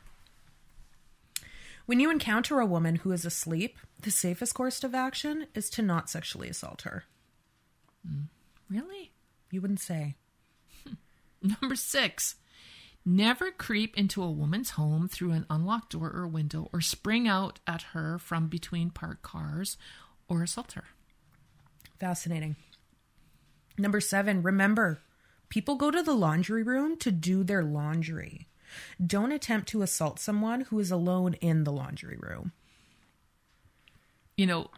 When 1.86 2.00
you 2.00 2.10
encounter 2.10 2.60
a 2.60 2.66
woman 2.66 2.96
who 2.96 3.12
is 3.12 3.24
asleep, 3.24 3.76
the 4.00 4.10
safest 4.10 4.54
course 4.54 4.82
of 4.84 4.94
action 4.94 5.46
is 5.54 5.68
to 5.70 5.82
not 5.82 6.08
sexually 6.08 6.48
assault 6.48 6.82
her. 6.82 7.04
Really? 8.72 9.12
You 9.50 9.60
wouldn't 9.60 9.80
say. 9.80 10.16
Number 11.42 11.76
six, 11.76 12.36
never 13.04 13.50
creep 13.50 13.98
into 13.98 14.22
a 14.22 14.30
woman's 14.30 14.70
home 14.70 15.08
through 15.08 15.32
an 15.32 15.44
unlocked 15.50 15.92
door 15.92 16.10
or 16.14 16.26
window 16.26 16.70
or 16.72 16.80
spring 16.80 17.28
out 17.28 17.60
at 17.66 17.82
her 17.92 18.18
from 18.18 18.48
between 18.48 18.90
parked 18.90 19.22
cars 19.22 19.76
or 20.26 20.42
assault 20.42 20.72
her. 20.72 20.84
Fascinating. 22.00 22.56
Number 23.76 24.00
seven, 24.00 24.42
remember, 24.42 25.02
people 25.50 25.76
go 25.76 25.90
to 25.90 26.02
the 26.02 26.14
laundry 26.14 26.62
room 26.62 26.96
to 26.98 27.10
do 27.10 27.44
their 27.44 27.62
laundry. 27.62 28.48
Don't 29.04 29.32
attempt 29.32 29.68
to 29.68 29.82
assault 29.82 30.18
someone 30.18 30.62
who 30.62 30.78
is 30.78 30.90
alone 30.90 31.34
in 31.34 31.64
the 31.64 31.72
laundry 31.72 32.16
room. 32.18 32.52
You 34.36 34.46
know, 34.46 34.70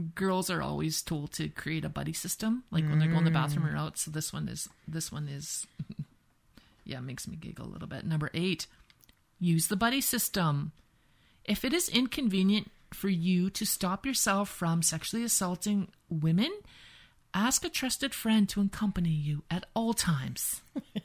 girls 0.00 0.50
are 0.50 0.62
always 0.62 1.02
told 1.02 1.32
to 1.32 1.48
create 1.48 1.84
a 1.84 1.88
buddy 1.88 2.12
system, 2.12 2.64
like 2.70 2.84
when 2.88 2.98
they're 2.98 3.08
going 3.08 3.24
to 3.24 3.30
the 3.30 3.34
bathroom 3.34 3.66
mm. 3.66 3.74
or 3.74 3.76
out. 3.76 3.92
Oh, 3.92 3.96
so 3.96 4.10
this 4.10 4.32
one 4.32 4.48
is 4.48 4.68
this 4.86 5.12
one 5.12 5.28
is 5.28 5.66
yeah, 6.84 7.00
makes 7.00 7.28
me 7.28 7.36
giggle 7.36 7.66
a 7.66 7.72
little 7.72 7.88
bit. 7.88 8.04
Number 8.04 8.30
eight, 8.34 8.66
use 9.38 9.68
the 9.68 9.76
buddy 9.76 10.00
system. 10.00 10.72
If 11.44 11.64
it 11.64 11.72
is 11.72 11.88
inconvenient 11.88 12.70
for 12.92 13.08
you 13.08 13.50
to 13.50 13.64
stop 13.64 14.04
yourself 14.04 14.48
from 14.48 14.82
sexually 14.82 15.24
assaulting 15.24 15.88
women, 16.08 16.52
ask 17.32 17.64
a 17.64 17.68
trusted 17.68 18.14
friend 18.14 18.48
to 18.48 18.60
accompany 18.60 19.10
you 19.10 19.42
at 19.50 19.64
all 19.74 19.94
times. 19.94 20.60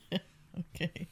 Okay. 0.76 1.08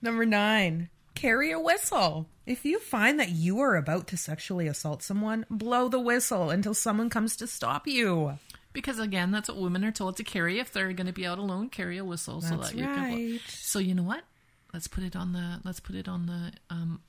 Number 0.00 0.26
nine, 0.26 0.88
carry 1.22 1.52
a 1.52 1.60
whistle. 1.60 2.28
If 2.46 2.64
you 2.64 2.80
find 2.80 3.20
that 3.20 3.30
you 3.30 3.60
are 3.60 3.76
about 3.76 4.08
to 4.08 4.16
sexually 4.16 4.66
assault 4.66 5.02
someone, 5.02 5.46
blow 5.48 5.88
the 5.88 6.00
whistle 6.00 6.50
until 6.50 6.74
someone 6.74 7.08
comes 7.10 7.36
to 7.36 7.46
stop 7.46 7.86
you. 7.86 8.38
Because 8.72 8.98
again, 8.98 9.30
that's 9.30 9.48
what 9.48 9.58
women 9.58 9.84
are 9.84 9.92
told 9.92 10.16
to 10.16 10.24
carry 10.24 10.58
if 10.58 10.72
they're 10.72 10.92
going 10.92 11.06
to 11.06 11.12
be 11.12 11.26
out 11.26 11.38
alone. 11.38 11.68
Carry 11.68 11.98
a 11.98 12.04
whistle 12.04 12.40
so 12.40 12.56
That's 12.56 12.70
that 12.70 12.76
you 12.76 12.84
can. 12.84 13.12
right. 13.12 13.40
So 13.46 13.78
you 13.78 13.94
know 13.94 14.02
what? 14.02 14.24
Let's 14.72 14.88
put 14.88 15.04
it 15.04 15.14
on 15.14 15.32
the. 15.32 15.60
Let's 15.64 15.80
put 15.80 15.94
it 15.94 16.08
on 16.08 16.26
the. 16.26 16.52
Um, 16.70 17.02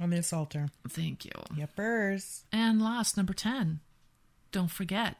On 0.00 0.10
the 0.10 0.18
assaulter. 0.18 0.68
Thank 0.88 1.24
you. 1.24 1.30
Yepers. 1.54 2.42
And 2.52 2.82
last, 2.82 3.16
number 3.16 3.32
10, 3.32 3.80
don't 4.52 4.70
forget, 4.70 5.16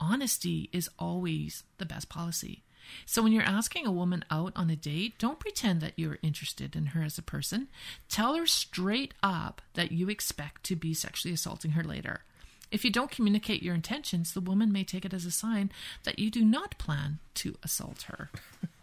honesty 0.00 0.70
is 0.72 0.88
always 0.98 1.62
the 1.76 1.86
best 1.86 2.08
policy. 2.08 2.64
So 3.06 3.22
when 3.22 3.32
you're 3.32 3.42
asking 3.42 3.86
a 3.86 3.92
woman 3.92 4.24
out 4.30 4.52
on 4.56 4.70
a 4.70 4.76
date, 4.76 5.18
don't 5.18 5.40
pretend 5.40 5.80
that 5.80 5.94
you're 5.96 6.18
interested 6.22 6.76
in 6.76 6.86
her 6.86 7.02
as 7.02 7.18
a 7.18 7.22
person. 7.22 7.68
Tell 8.08 8.34
her 8.34 8.46
straight 8.46 9.14
up 9.22 9.62
that 9.74 9.92
you 9.92 10.08
expect 10.08 10.64
to 10.64 10.76
be 10.76 10.94
sexually 10.94 11.34
assaulting 11.34 11.72
her 11.72 11.84
later. 11.84 12.22
If 12.70 12.84
you 12.84 12.90
don't 12.90 13.10
communicate 13.10 13.62
your 13.62 13.74
intentions, 13.74 14.32
the 14.32 14.40
woman 14.40 14.70
may 14.72 14.84
take 14.84 15.04
it 15.04 15.14
as 15.14 15.24
a 15.24 15.30
sign 15.30 15.70
that 16.04 16.18
you 16.18 16.30
do 16.30 16.44
not 16.44 16.78
plan 16.78 17.18
to 17.34 17.56
assault 17.62 18.02
her. 18.02 18.30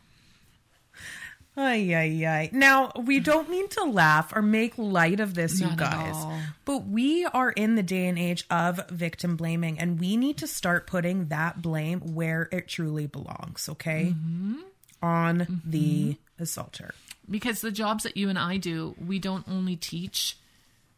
Ay, 1.58 1.96
ay, 1.96 2.26
ay. 2.28 2.50
Now, 2.52 2.92
we 3.02 3.20
don't 3.22 3.50
mean 3.50 3.70
to 3.70 3.86
laugh 3.86 4.36
or 4.36 4.42
make 4.42 4.78
light 4.78 5.22
of 5.22 5.36
this, 5.36 5.60
you 5.62 5.68
Not 5.68 5.82
at 5.82 5.90
guys, 5.92 6.26
but 6.66 6.86
we 6.86 7.26
are 7.26 7.50
in 7.52 7.76
the 7.76 7.84
day 7.84 8.08
and 8.08 8.20
age 8.20 8.46
of 8.50 8.82
victim 8.90 9.38
blaming, 9.38 9.80
and 9.80 10.00
we 10.00 10.18
need 10.18 10.38
to 10.40 10.48
start 10.48 10.86
putting 10.86 11.28
that 11.28 11.62
blame 11.62 12.14
where 12.14 12.50
it 12.52 12.68
truly 12.68 13.08
belongs, 13.08 13.70
okay? 13.70 14.14
Mm-hmm. 14.18 14.56
On 15.02 15.62
the 15.66 16.18
assaulter. 16.40 16.94
because 17.30 17.62
the 17.62 17.72
jobs 17.72 18.04
that 18.04 18.18
you 18.18 18.28
and 18.28 18.38
I 18.40 18.58
do, 18.58 18.96
we 19.00 19.20
don't 19.20 19.48
only 19.48 19.76
teach 19.76 20.38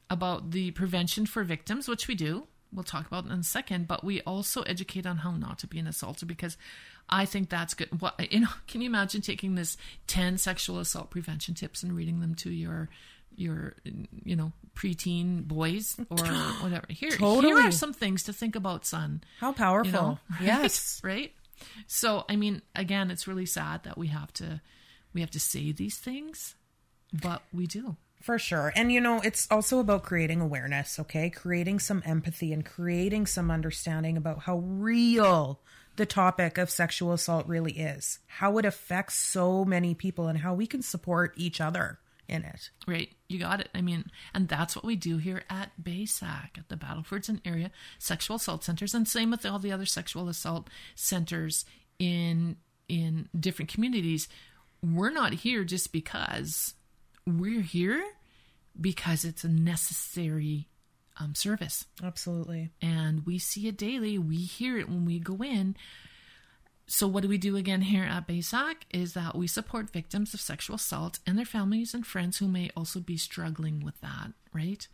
about 0.10 0.52
the 0.52 0.72
prevention 0.72 1.26
for 1.26 1.44
victims, 1.44 1.88
which 1.88 2.08
we 2.08 2.16
do. 2.16 2.48
We'll 2.74 2.84
talk 2.84 3.08
about 3.08 3.26
in 3.26 3.32
a 3.32 3.44
second, 3.44 3.88
but 3.88 4.04
we 4.04 4.22
also 4.22 4.62
educate 4.64 5.06
on 5.06 5.18
how 5.18 5.32
not 5.32 5.60
to 5.60 5.68
be 5.68 5.80
an 5.80 5.88
assaulter 5.88 6.26
because 6.26 6.58
I 7.10 7.26
think 7.26 7.50
that's 7.50 7.74
good. 7.74 8.02
What 8.02 8.32
you 8.32 8.42
know? 8.42 8.50
Can 8.68 8.82
you 8.82 8.88
imagine 8.88 9.22
taking 9.22 9.56
this 9.56 9.78
ten 10.08 10.38
sexual 10.38 10.80
assault 10.80 11.10
prevention 11.10 11.54
tips 11.56 11.84
and 11.84 11.96
reading 11.96 12.20
them 12.20 12.36
to 12.36 12.50
your 12.50 12.90
your 13.36 13.76
you 14.26 14.36
know 14.36 14.52
preteen 14.76 15.48
boys 15.48 15.98
or 16.10 16.18
whatever? 16.62 16.86
Here, 16.90 17.12
here 17.12 17.58
are 17.68 17.72
some 17.72 17.94
things 17.94 18.24
to 18.24 18.34
think 18.34 18.56
about, 18.56 18.86
son. 18.86 19.24
How 19.40 19.54
powerful. 19.54 19.92
You 19.92 19.92
know? 19.92 20.20
Yes. 20.42 21.00
right? 21.04 21.32
So, 21.88 22.26
I 22.30 22.36
mean, 22.36 22.62
again, 22.76 23.10
it's 23.10 23.28
really 23.28 23.46
sad 23.46 23.84
that 23.84 23.98
we 23.98 24.08
have 24.08 24.32
to 24.34 24.62
we 25.14 25.22
have 25.22 25.32
to 25.32 25.40
say 25.40 25.72
these 25.72 25.98
things, 25.98 26.56
but 27.14 27.42
we 27.54 27.66
do. 27.66 27.96
For 28.28 28.38
sure. 28.38 28.74
And 28.76 28.92
you 28.92 29.00
know, 29.00 29.22
it's 29.24 29.48
also 29.50 29.80
about 29.80 30.04
creating 30.04 30.42
awareness, 30.42 31.00
okay? 31.00 31.30
Creating 31.30 31.80
some 31.80 32.04
empathy 32.06 32.52
and 32.52 32.66
creating 32.66 33.26
some 33.26 33.50
understanding 33.50 34.18
about 34.18 34.40
how 34.40 34.58
real 34.58 35.62
the 35.96 36.06
topic 36.06 36.58
of 36.58 36.70
sexual 36.70 37.14
assault 37.14 37.48
really 37.48 37.72
is, 37.72 38.20
how 38.28 38.58
it 38.58 38.66
affects 38.66 39.16
so 39.16 39.64
many 39.64 39.96
people, 39.96 40.28
and 40.28 40.40
how 40.40 40.54
we 40.54 40.68
can 40.68 40.82
support 40.82 41.36
each 41.38 41.62
other 41.62 42.00
in 42.28 42.44
it. 42.44 42.70
Right, 42.86 43.14
you 43.30 43.40
got 43.40 43.62
it. 43.62 43.70
I 43.74 43.80
mean, 43.80 44.04
and 44.34 44.50
that's 44.50 44.76
what 44.76 44.84
we 44.84 44.98
do 44.98 45.20
here 45.20 45.44
at 45.50 45.72
BASAC, 45.82 46.58
at 46.58 46.68
the 46.68 46.76
Battlefords 46.76 47.30
and 47.30 47.40
area 47.46 47.72
sexual 47.98 48.36
assault 48.36 48.62
centers, 48.62 48.94
and 48.94 49.08
same 49.08 49.32
with 49.32 49.46
all 49.46 49.58
the 49.58 49.72
other 49.72 49.86
sexual 49.86 50.28
assault 50.28 50.70
centers 50.96 51.64
in 51.98 52.58
in 52.90 53.30
different 53.40 53.72
communities. 53.72 54.28
We're 54.84 55.12
not 55.12 55.32
here 55.32 55.64
just 55.64 55.94
because 55.94 56.74
we're 57.26 57.62
here 57.62 58.04
because 58.80 59.26
it's 59.26 59.44
a 59.44 59.50
necessary 59.50 60.68
um, 61.20 61.36
service. 61.36 61.86
Absolutely. 62.04 62.72
and 62.82 63.26
we 63.26 63.40
see 63.40 63.68
it 63.68 63.78
daily. 63.78 64.18
We 64.18 64.38
hear 64.38 64.78
it 64.78 64.88
when 64.90 65.06
we 65.06 65.20
go 65.20 65.38
in. 65.44 65.76
So, 66.90 67.06
what 67.06 67.22
do 67.22 67.28
we 67.28 67.38
do 67.38 67.58
again 67.58 67.82
here 67.82 68.06
at 68.06 68.28
BASAC 68.28 68.76
is 68.94 69.14
that 69.14 69.36
we 69.36 69.46
support 69.46 69.90
victims 69.90 70.34
of 70.34 70.40
sexual 70.40 70.78
assault 70.78 71.20
and 71.28 71.38
their 71.38 71.46
families 71.46 71.94
and 71.94 72.08
friends 72.08 72.38
who 72.38 72.48
may 72.48 72.70
also 72.78 73.02
be 73.02 73.18
struggling 73.18 73.82
with 73.84 74.00
that, 74.00 74.32
right? 74.54 74.88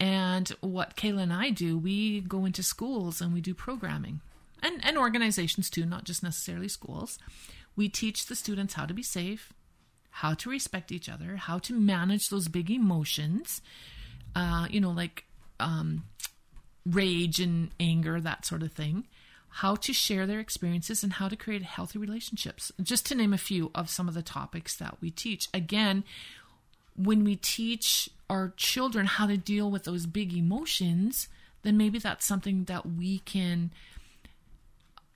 And 0.00 0.48
what 0.60 0.96
Kayla 0.96 1.22
and 1.24 1.32
I 1.32 1.50
do, 1.50 1.76
we 1.76 2.22
go 2.22 2.46
into 2.46 2.62
schools 2.62 3.20
and 3.20 3.34
we 3.34 3.42
do 3.42 3.54
programming 3.54 4.20
and, 4.62 4.82
and 4.84 4.96
organizations 4.96 5.68
too, 5.68 5.84
not 5.84 6.04
just 6.04 6.22
necessarily 6.22 6.68
schools. 6.68 7.18
We 7.76 7.88
teach 7.90 8.26
the 8.26 8.34
students 8.34 8.74
how 8.74 8.86
to 8.86 8.94
be 8.94 9.02
safe, 9.02 9.52
how 10.16 10.32
to 10.32 10.48
respect 10.48 10.90
each 10.90 11.10
other, 11.10 11.36
how 11.36 11.58
to 11.58 11.74
manage 11.74 12.30
those 12.30 12.48
big 12.48 12.70
emotions, 12.70 13.60
uh, 14.34 14.66
you 14.70 14.80
know, 14.80 14.90
like 14.90 15.24
um, 15.60 16.04
rage 16.86 17.38
and 17.38 17.68
anger, 17.78 18.18
that 18.18 18.46
sort 18.46 18.62
of 18.62 18.72
thing, 18.72 19.06
how 19.48 19.74
to 19.74 19.92
share 19.92 20.26
their 20.26 20.40
experiences, 20.40 21.02
and 21.02 21.12
how 21.12 21.28
to 21.28 21.36
create 21.36 21.62
healthy 21.62 21.98
relationships. 21.98 22.72
Just 22.82 23.04
to 23.06 23.14
name 23.14 23.34
a 23.34 23.38
few 23.38 23.70
of 23.74 23.90
some 23.90 24.08
of 24.08 24.14
the 24.14 24.22
topics 24.22 24.74
that 24.76 24.96
we 25.02 25.10
teach. 25.10 25.48
Again, 25.52 26.02
when 26.96 27.22
we 27.22 27.36
teach 27.36 28.08
our 28.30 28.54
children 28.56 29.04
how 29.04 29.26
to 29.26 29.36
deal 29.36 29.70
with 29.70 29.84
those 29.84 30.06
big 30.06 30.32
emotions, 30.32 31.28
then 31.60 31.76
maybe 31.76 31.98
that's 31.98 32.24
something 32.24 32.64
that 32.64 32.86
we 32.86 33.18
can, 33.18 33.70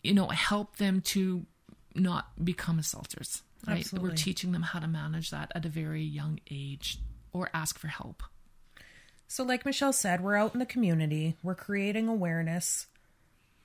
you 0.02 0.12
know, 0.12 0.28
help 0.28 0.76
them 0.76 1.00
to 1.00 1.46
not 1.94 2.44
become 2.44 2.78
assaulters. 2.78 3.42
Right? 3.66 3.78
Absolutely. 3.78 4.10
We're 4.10 4.16
teaching 4.16 4.52
them 4.52 4.62
how 4.62 4.78
to 4.78 4.88
manage 4.88 5.30
that 5.30 5.52
at 5.54 5.64
a 5.64 5.68
very 5.68 6.02
young 6.02 6.40
age 6.50 6.98
or 7.32 7.50
ask 7.54 7.78
for 7.78 7.88
help. 7.88 8.22
So, 9.28 9.44
like 9.44 9.64
Michelle 9.64 9.92
said, 9.92 10.22
we're 10.22 10.34
out 10.34 10.54
in 10.54 10.58
the 10.58 10.66
community, 10.66 11.36
we're 11.42 11.54
creating 11.54 12.08
awareness 12.08 12.86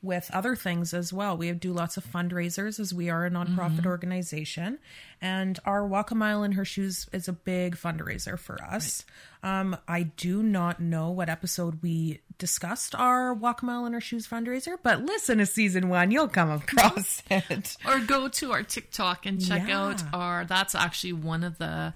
with 0.06 0.30
other 0.32 0.56
things 0.56 0.94
as 0.94 1.12
well. 1.12 1.36
We 1.36 1.52
do 1.54 1.74
lots 1.74 1.98
of 1.98 2.06
fundraisers 2.06 2.80
as 2.80 2.94
we 2.94 3.10
are 3.10 3.26
a 3.26 3.32
nonprofit 3.32 3.86
organization, 3.88 4.78
and 5.20 5.60
our 5.66 5.86
Walk 5.88 6.12
a 6.12 6.16
Mile 6.16 6.44
in 6.44 6.52
Her 6.52 6.66
Shoes 6.66 7.10
is 7.12 7.28
a 7.28 7.34
big 7.34 7.76
fundraiser 7.76 8.38
for 8.38 8.64
us. 8.64 9.04
Um, 9.42 9.76
I 9.88 10.04
do 10.04 10.44
not 10.44 10.80
know 10.80 11.10
what 11.10 11.30
episode 11.30 11.82
we 11.82 12.22
discussed 12.38 12.96
our 12.96 13.34
Walk 13.34 13.62
a 13.62 13.66
Mile 13.66 13.86
in 13.86 13.94
Her 13.94 14.02
Shoes 14.02 14.28
fundraiser, 14.28 14.78
but 14.84 15.02
listen 15.04 15.38
to 15.40 15.46
season 15.46 15.90
one, 15.90 16.12
you'll 16.12 16.28
come 16.28 16.50
across 16.52 17.22
it. 17.30 17.78
or 17.86 18.00
go 18.00 18.28
to 18.28 18.52
our 18.52 18.64
TikTok 18.64 19.26
and 19.26 19.44
check 19.46 19.68
Yeah. 19.68 19.82
out 19.86 20.04
our. 20.14 20.46
That's 20.46 20.76
actually 20.76 21.14
one 21.14 21.44
of 21.44 21.58
the 21.58 21.94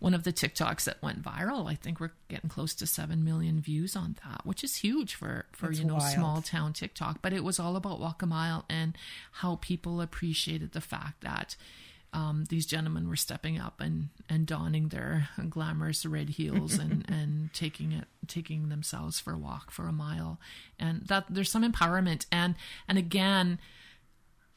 one 0.00 0.14
of 0.14 0.22
the 0.22 0.32
TikToks 0.32 0.84
that 0.84 1.02
went 1.02 1.22
viral. 1.24 1.68
I 1.68 1.74
think 1.74 1.98
we're 1.98 2.12
getting 2.28 2.48
close 2.48 2.72
to 2.76 2.86
seven 2.86 3.24
million 3.24 3.60
views 3.60 3.96
on 3.96 4.16
that, 4.24 4.46
which 4.46 4.62
is 4.62 4.76
huge 4.76 5.14
for 5.16 5.46
for 5.52 5.66
That's 5.66 5.80
you 5.80 5.84
know 5.86 5.94
wild. 5.96 6.12
small 6.12 6.42
town 6.42 6.72
TikTok. 6.72 7.20
But 7.20 7.32
it 7.32 7.42
was 7.42 7.58
all 7.58 7.74
about 7.74 7.98
walk 7.98 8.22
a 8.22 8.26
mile 8.26 8.64
and 8.70 8.96
how 9.32 9.56
people 9.56 10.00
appreciated 10.00 10.72
the 10.72 10.80
fact 10.80 11.22
that. 11.22 11.56
Um, 12.12 12.46
these 12.48 12.64
gentlemen 12.64 13.08
were 13.08 13.16
stepping 13.16 13.58
up 13.58 13.80
and, 13.80 14.08
and 14.28 14.46
donning 14.46 14.88
their 14.88 15.28
glamorous 15.48 16.06
red 16.06 16.30
heels 16.30 16.78
and, 16.78 17.04
and 17.08 17.52
taking 17.52 17.92
it 17.92 18.06
taking 18.26 18.68
themselves 18.68 19.20
for 19.20 19.32
a 19.32 19.38
walk 19.38 19.70
for 19.70 19.86
a 19.88 19.92
mile 19.92 20.38
and 20.78 21.06
that 21.06 21.24
there's 21.30 21.50
some 21.50 21.70
empowerment 21.70 22.26
and 22.30 22.54
and 22.86 22.98
again 22.98 23.58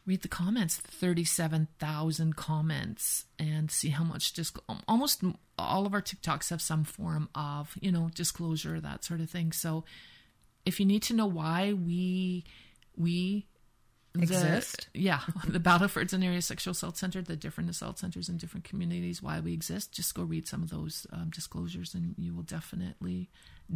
read 0.05 0.21
the 0.21 0.27
comments 0.27 0.77
37,000 0.77 2.35
comments 2.35 3.25
and 3.37 3.69
see 3.69 3.89
how 3.89 4.03
much 4.03 4.33
just 4.33 4.57
almost 4.87 5.23
all 5.57 5.85
of 5.85 5.93
our 5.93 6.01
TikToks 6.01 6.49
have 6.49 6.61
some 6.61 6.83
form 6.83 7.29
of, 7.35 7.77
you 7.81 7.91
know, 7.91 8.09
disclosure 8.15 8.79
that 8.79 9.03
sort 9.03 9.21
of 9.21 9.29
thing. 9.29 9.51
So 9.51 9.83
if 10.65 10.79
you 10.79 10.85
need 10.85 11.03
to 11.03 11.13
know 11.13 11.27
why 11.27 11.73
we 11.73 12.43
we 12.97 13.47
the- 14.13 14.21
Exist? 14.23 14.87
yeah, 14.93 15.21
the 15.47 15.59
Battlefords 15.59 16.13
and 16.13 16.23
Area 16.23 16.41
Sexual 16.41 16.71
Assault 16.71 16.97
Center, 16.97 17.21
the 17.21 17.35
different 17.35 17.69
assault 17.69 17.99
centers 17.99 18.27
in 18.27 18.37
different 18.37 18.65
communities, 18.65 19.21
why 19.21 19.39
we 19.39 19.53
exist. 19.53 19.93
Just 19.93 20.13
go 20.13 20.23
read 20.23 20.47
some 20.47 20.63
of 20.63 20.69
those 20.69 21.07
um, 21.13 21.29
disclosures, 21.29 21.93
and 21.93 22.15
you 22.17 22.33
will 22.33 22.43
definitely, 22.43 23.29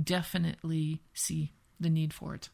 definitely 0.03 1.01
see 1.13 1.53
the 1.79 1.89
need 1.89 2.13
for 2.13 2.35
it. 2.35 2.49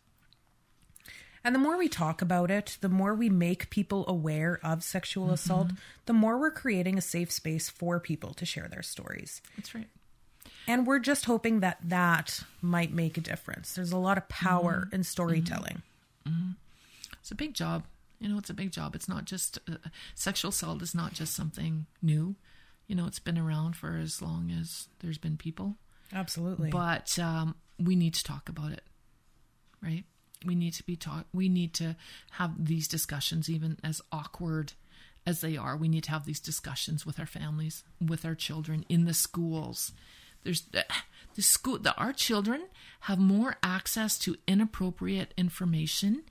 And 1.44 1.56
the 1.56 1.60
more 1.60 1.78
we 1.78 1.90
talk 1.90 2.22
about 2.22 2.52
it, 2.52 2.78
the 2.82 2.90
more 2.90 3.16
we 3.16 3.30
make 3.30 3.72
people 3.72 4.06
aware 4.08 4.60
of 4.64 4.84
sexual 4.84 5.26
mm-hmm. 5.26 5.34
assault, 5.34 5.72
the 6.06 6.14
more 6.14 6.38
we're 6.38 6.52
creating 6.52 6.98
a 6.98 7.02
safe 7.02 7.32
space 7.32 7.68
for 7.68 8.00
people 8.00 8.34
to 8.36 8.46
share 8.46 8.68
their 8.68 8.84
stories. 8.84 9.42
That's 9.56 9.74
right. 9.74 9.88
And 10.68 10.86
we're 10.86 11.00
just 11.00 11.26
hoping 11.26 11.62
that 11.62 11.80
that 11.84 12.42
might 12.62 12.94
make 12.94 13.18
a 13.18 13.22
difference. 13.22 13.74
There's 13.74 13.92
a 13.92 13.98
lot 13.98 14.18
of 14.18 14.30
power 14.30 14.84
mm-hmm. 14.86 14.96
in 14.96 15.04
storytelling. 15.04 15.82
Mm-hmm. 16.28 16.52
It's 17.22 17.32
a 17.32 17.36
big 17.36 17.54
job. 17.54 17.86
You 18.20 18.30
know, 18.30 18.38
it's 18.38 18.50
a 18.50 18.56
big 18.56 18.72
job. 18.72 18.94
It's 18.96 19.08
not 19.08 19.26
just 19.26 19.58
uh, 19.70 19.76
sexual 20.14 20.50
assault 20.50 20.82
is 20.82 20.94
not 20.94 21.14
just 21.14 21.34
something 21.34 21.86
new. 22.02 22.36
You 22.88 22.96
know, 22.96 23.08
it's 23.08 23.20
been 23.20 23.38
around 23.38 23.76
for 23.76 23.96
as 23.96 24.22
long 24.22 24.52
as 24.52 24.88
there's 25.00 25.18
been 25.18 25.38
people. 25.38 25.78
Absolutely. 26.14 26.70
But 26.70 27.18
um, 27.18 27.56
we 27.80 27.96
need 27.96 28.14
to 28.16 28.24
talk 28.24 28.50
about 28.50 28.72
it, 28.72 28.84
right? 29.82 30.04
We 30.46 30.56
need 30.56 30.74
to 30.74 30.84
be 30.84 30.96
taught. 30.96 31.26
We 31.34 31.50
need 31.50 31.74
to 31.76 31.96
have 32.32 32.66
these 32.66 32.88
discussions, 32.88 33.50
even 33.50 33.78
as 33.84 34.02
awkward 34.12 34.74
as 35.26 35.42
they 35.42 35.56
are. 35.56 35.78
We 35.78 35.88
need 35.88 36.04
to 36.06 36.12
have 36.12 36.26
these 36.26 36.40
discussions 36.40 37.06
with 37.06 37.20
our 37.20 37.26
families, 37.26 37.84
with 38.06 38.26
our 38.26 38.36
children, 38.36 38.86
in 38.90 39.06
the 39.06 39.14
schools. 39.14 39.92
There's 40.44 40.64
the 41.36 41.42
school. 41.42 41.78
The, 41.78 41.96
our 41.96 42.14
children 42.14 42.64
have 43.02 43.20
more 43.20 43.58
access 43.64 44.18
to 44.20 44.36
inappropriate 44.48 45.34
information 45.38 46.24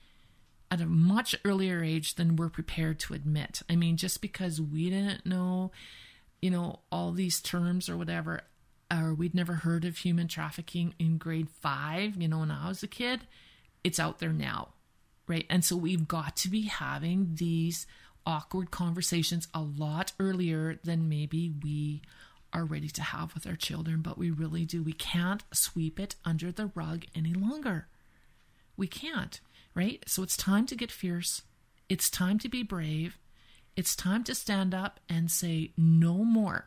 at 0.71 0.81
a 0.81 0.85
much 0.85 1.35
earlier 1.43 1.83
age 1.83 2.15
than 2.15 2.37
we're 2.37 2.49
prepared 2.49 2.97
to 3.01 3.13
admit. 3.13 3.61
I 3.69 3.75
mean, 3.75 3.97
just 3.97 4.21
because 4.21 4.61
we 4.61 4.89
didn't 4.89 5.25
know, 5.25 5.71
you 6.41 6.49
know, 6.49 6.79
all 6.91 7.11
these 7.11 7.41
terms 7.41 7.89
or 7.89 7.97
whatever, 7.97 8.41
or 8.89 9.13
we'd 9.13 9.35
never 9.35 9.53
heard 9.53 9.83
of 9.83 9.97
human 9.97 10.29
trafficking 10.29 10.95
in 10.97 11.17
grade 11.17 11.49
five, 11.49 12.15
you 12.15 12.27
know, 12.29 12.39
when 12.39 12.51
I 12.51 12.69
was 12.69 12.81
a 12.81 12.87
kid, 12.87 13.21
it's 13.83 13.99
out 13.99 14.19
there 14.19 14.33
now, 14.33 14.69
right? 15.27 15.45
And 15.49 15.63
so 15.65 15.75
we've 15.75 16.07
got 16.07 16.37
to 16.37 16.49
be 16.49 16.63
having 16.63 17.35
these 17.35 17.85
awkward 18.25 18.71
conversations 18.71 19.47
a 19.53 19.61
lot 19.61 20.13
earlier 20.19 20.79
than 20.83 21.09
maybe 21.09 21.51
we 21.63 22.01
are 22.53 22.65
ready 22.65 22.89
to 22.89 23.01
have 23.01 23.33
with 23.33 23.47
our 23.47 23.55
children, 23.55 24.01
but 24.01 24.17
we 24.17 24.29
really 24.29 24.65
do. 24.65 24.83
We 24.83 24.93
can't 24.93 25.43
sweep 25.53 25.99
it 25.99 26.15
under 26.23 26.51
the 26.51 26.71
rug 26.75 27.05
any 27.15 27.33
longer. 27.33 27.87
We 28.81 28.87
can't, 28.87 29.39
right? 29.75 30.03
So 30.07 30.23
it's 30.23 30.35
time 30.35 30.65
to 30.65 30.75
get 30.75 30.91
fierce. 30.91 31.43
It's 31.87 32.09
time 32.09 32.39
to 32.39 32.49
be 32.49 32.63
brave. 32.63 33.19
It's 33.75 33.95
time 33.95 34.23
to 34.23 34.33
stand 34.33 34.73
up 34.73 34.99
and 35.07 35.29
say 35.29 35.71
no 35.77 36.25
more, 36.25 36.65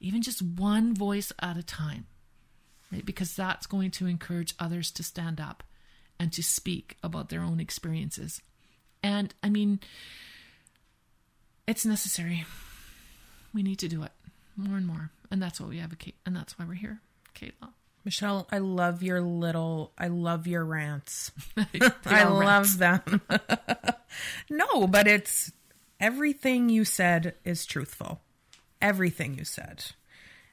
even 0.00 0.22
just 0.22 0.42
one 0.42 0.92
voice 0.92 1.30
at 1.38 1.56
a 1.56 1.62
time, 1.62 2.08
right? 2.90 3.06
Because 3.06 3.36
that's 3.36 3.68
going 3.68 3.92
to 3.92 4.08
encourage 4.08 4.56
others 4.58 4.90
to 4.90 5.04
stand 5.04 5.40
up 5.40 5.62
and 6.18 6.32
to 6.32 6.42
speak 6.42 6.96
about 7.00 7.28
their 7.28 7.42
own 7.42 7.60
experiences. 7.60 8.42
And 9.00 9.32
I 9.40 9.50
mean, 9.50 9.78
it's 11.68 11.86
necessary. 11.86 12.44
We 13.54 13.62
need 13.62 13.78
to 13.78 13.88
do 13.88 14.02
it 14.02 14.10
more 14.56 14.76
and 14.76 14.84
more. 14.84 15.12
And 15.30 15.40
that's 15.40 15.60
what 15.60 15.68
we 15.68 15.78
advocate. 15.78 16.16
And 16.26 16.34
that's 16.34 16.58
why 16.58 16.64
we're 16.64 16.74
here, 16.74 17.02
Kayla. 17.36 17.70
Michelle, 18.04 18.46
I 18.50 18.58
love 18.58 19.02
your 19.02 19.20
little, 19.20 19.92
I 19.98 20.08
love 20.08 20.46
your 20.46 20.64
rants. 20.64 21.32
I 22.06 22.24
love 22.24 22.40
rants. 22.40 22.76
them. 22.76 23.20
no, 24.50 24.86
but 24.86 25.06
it's 25.06 25.52
everything 25.98 26.68
you 26.68 26.84
said 26.84 27.34
is 27.44 27.66
truthful. 27.66 28.20
Everything 28.80 29.36
you 29.36 29.44
said. 29.44 29.84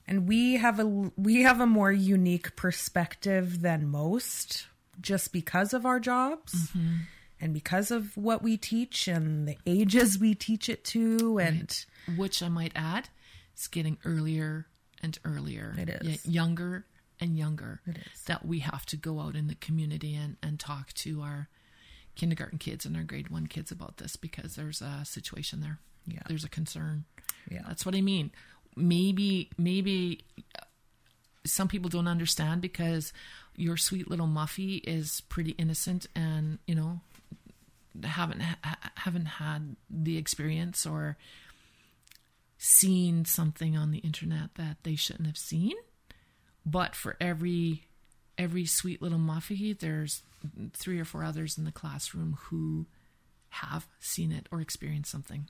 And 0.06 0.28
we 0.28 0.58
have 0.58 0.80
a 0.80 0.86
we 0.86 1.44
have 1.44 1.60
a 1.60 1.66
more 1.66 1.92
unique 1.92 2.56
perspective 2.56 3.62
than 3.62 3.88
most 3.88 4.68
just 5.02 5.32
because 5.32 5.74
of 5.74 5.86
our 5.86 6.00
jobs 6.00 6.72
mm-hmm. 6.72 6.96
and 7.40 7.54
because 7.54 7.92
of 7.92 8.16
what 8.16 8.42
we 8.42 8.58
teach 8.58 9.08
and 9.08 9.48
the 9.48 9.58
ages 9.66 10.18
we 10.18 10.34
teach 10.34 10.70
it 10.70 10.84
to 10.86 11.40
and 11.40 11.86
Which 12.16 12.42
I 12.42 12.48
might 12.50 12.72
add 12.76 13.10
is 13.58 13.68
getting 13.68 13.98
earlier 14.06 14.68
and 15.02 15.18
earlier. 15.26 15.76
It 15.78 15.90
is. 15.90 16.26
Younger 16.26 16.86
and 17.20 17.38
younger. 17.38 17.82
That 18.26 18.46
we 18.46 18.60
have 18.60 18.86
to 18.88 18.98
go 18.98 19.20
out 19.20 19.36
in 19.36 19.48
the 19.48 19.56
community 19.56 20.16
and, 20.16 20.38
and 20.42 20.60
talk 20.60 20.94
to 20.94 21.22
our 21.22 21.50
kindergarten 22.16 22.58
kids 22.58 22.86
and 22.86 22.98
our 22.98 23.04
grade 23.04 23.30
one 23.30 23.48
kids 23.48 23.72
about 23.72 23.98
this 23.98 24.16
because 24.16 24.56
there's 24.56 24.82
a 24.82 25.06
situation 25.06 25.62
there. 25.62 25.80
Yeah. 26.06 26.22
There's 26.28 26.44
a 26.44 26.50
concern. 26.50 27.06
Yeah. 27.50 27.62
That's 27.68 27.86
what 27.86 27.96
I 27.96 28.02
mean. 28.02 28.32
Maybe, 28.76 29.50
maybe 29.58 30.24
uh, 30.58 30.64
some 31.46 31.68
people 31.68 31.90
don't 31.90 32.08
understand 32.08 32.62
because 32.62 33.14
your 33.56 33.78
sweet 33.78 34.10
little 34.10 34.28
Muffy 34.28 34.82
is 34.84 35.22
pretty 35.30 35.52
innocent 35.52 36.08
and, 36.16 36.60
you 36.68 36.76
know, 36.76 37.02
haven't 38.04 38.42
ha- 38.42 38.78
haven't 38.96 39.26
had 39.26 39.76
the 39.90 40.18
experience 40.18 40.86
or 40.86 41.18
seen 42.58 43.26
something 43.26 43.76
on 43.76 43.92
the 43.92 44.00
internet 44.00 44.56
that 44.56 44.78
they 44.84 44.96
shouldn't 44.96 45.28
have 45.28 45.38
seen. 45.38 45.74
But 46.68 46.96
for 46.96 47.16
every 47.22 47.88
every 48.38 48.66
sweet 48.66 49.02
little 49.02 49.18
Muffy, 49.18 49.78
there's 49.78 50.22
three 50.74 51.00
or 51.00 51.06
four 51.06 51.24
others 51.24 51.58
in 51.58 51.64
the 51.64 51.72
classroom 51.72 52.38
who 52.50 52.86
have 53.50 53.88
seen 54.00 54.34
it 54.34 54.48
or 54.52 54.60
experienced 54.60 55.10
something. 55.10 55.48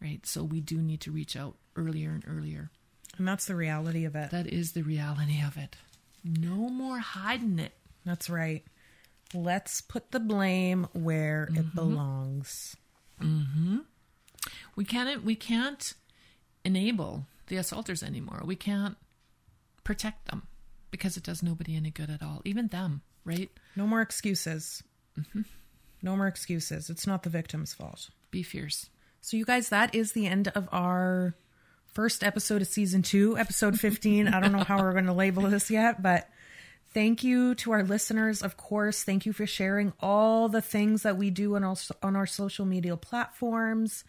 Right? 0.00 0.24
So 0.26 0.42
we 0.42 0.60
do 0.60 0.78
need 0.78 1.02
to 1.02 1.12
reach 1.12 1.36
out 1.36 1.56
earlier 1.76 2.10
and 2.10 2.24
earlier. 2.26 2.70
and 3.18 3.28
that's 3.28 3.44
the 3.44 3.54
reality 3.54 4.04
of 4.04 4.16
it. 4.16 4.30
That 4.30 4.46
is 4.46 4.72
the 4.72 4.82
reality 4.82 5.42
of 5.46 5.58
it. 5.58 5.76
No 6.24 6.70
more 6.70 6.98
hiding 6.98 7.58
it. 7.58 7.72
That's 8.04 8.30
right. 8.30 8.64
Let's 9.34 9.82
put 9.82 10.10
the 10.10 10.20
blame 10.20 10.88
where 10.92 11.44
it 11.44 11.54
mm-hmm. 11.54 11.74
belongs. 11.74 12.76
Mm-hmm. 13.20 13.78
We 14.74 14.84
can't 14.84 15.22
we 15.22 15.34
can't 15.34 15.92
enable 16.64 17.26
the 17.48 17.56
assaulters 17.56 18.02
anymore. 18.02 18.42
We 18.44 18.56
can't 18.56 18.96
protect 19.86 20.26
them 20.26 20.42
because 20.90 21.16
it 21.16 21.22
does 21.22 21.42
nobody 21.42 21.76
any 21.76 21.90
good 21.90 22.10
at 22.10 22.20
all. 22.20 22.42
Even 22.44 22.66
them, 22.66 23.02
right? 23.24 23.50
No 23.76 23.86
more 23.86 24.02
excuses. 24.02 24.82
Mm-hmm. 25.18 25.42
No 26.02 26.16
more 26.16 26.26
excuses. 26.26 26.90
It's 26.90 27.06
not 27.06 27.22
the 27.22 27.30
victim's 27.30 27.72
fault. 27.72 28.10
Be 28.32 28.42
fierce. 28.42 28.90
So, 29.20 29.36
you 29.36 29.44
guys, 29.44 29.68
that 29.68 29.94
is 29.94 30.12
the 30.12 30.26
end 30.26 30.48
of 30.48 30.68
our 30.72 31.36
first 31.92 32.24
episode 32.24 32.62
of 32.62 32.68
season 32.68 33.02
two, 33.02 33.38
episode 33.38 33.78
15. 33.78 34.28
I 34.28 34.40
don't 34.40 34.52
know 34.52 34.64
how 34.64 34.82
we're 34.82 34.92
going 34.92 35.06
to 35.06 35.12
label 35.12 35.44
this 35.44 35.70
yet, 35.70 36.02
but 36.02 36.28
thank 36.96 37.22
you 37.22 37.54
to 37.54 37.70
our 37.72 37.84
listeners. 37.84 38.40
Of 38.40 38.56
course, 38.56 39.04
thank 39.04 39.26
you 39.26 39.34
for 39.34 39.46
sharing 39.46 39.92
all 40.00 40.48
the 40.48 40.62
things 40.62 41.02
that 41.02 41.18
we 41.18 41.28
do 41.28 41.54
on 41.54 41.62
our, 41.62 41.76
on 42.02 42.16
our 42.16 42.24
social 42.24 42.64
media 42.64 42.96
platforms. 42.96 44.02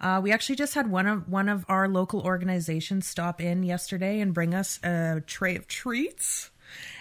Uh, 0.00 0.20
we 0.22 0.32
actually 0.32 0.56
just 0.56 0.74
had 0.74 0.90
one 0.90 1.06
of 1.06 1.28
one 1.28 1.50
of 1.50 1.66
our 1.68 1.86
local 1.86 2.22
organizations 2.22 3.06
stop 3.06 3.42
in 3.42 3.62
yesterday 3.62 4.20
and 4.20 4.32
bring 4.32 4.54
us 4.54 4.82
a 4.82 5.22
tray 5.26 5.54
of 5.54 5.68
treats. 5.68 6.50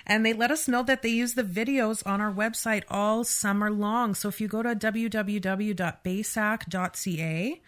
And 0.06 0.26
they 0.26 0.34
let 0.34 0.52
us 0.52 0.68
know 0.68 0.84
that 0.84 1.04
they 1.04 1.08
use 1.08 1.36
the 1.36 1.44
videos 1.44 2.06
on 2.06 2.20
our 2.20 2.34
website 2.34 2.84
all 2.90 3.24
summer 3.24 3.72
long. 3.72 4.16
So 4.16 4.28
if 4.28 4.42
you 4.42 4.50
go 4.50 4.62
to 4.62 4.76
www.basac.ca, 4.76 7.62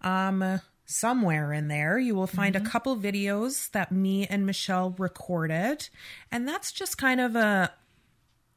um, 0.00 0.60
somewhere 0.88 1.52
in 1.52 1.68
there, 1.68 1.98
you 1.98 2.14
will 2.14 2.26
find 2.26 2.56
a 2.56 2.58
mm-hmm. 2.58 2.68
couple 2.68 2.96
videos 2.96 3.70
that 3.72 3.92
me 3.92 4.26
and 4.26 4.46
Michelle 4.46 4.94
recorded. 4.98 5.88
And 6.32 6.48
that's 6.48 6.72
just 6.72 6.96
kind 6.96 7.20
of 7.20 7.36
a 7.36 7.70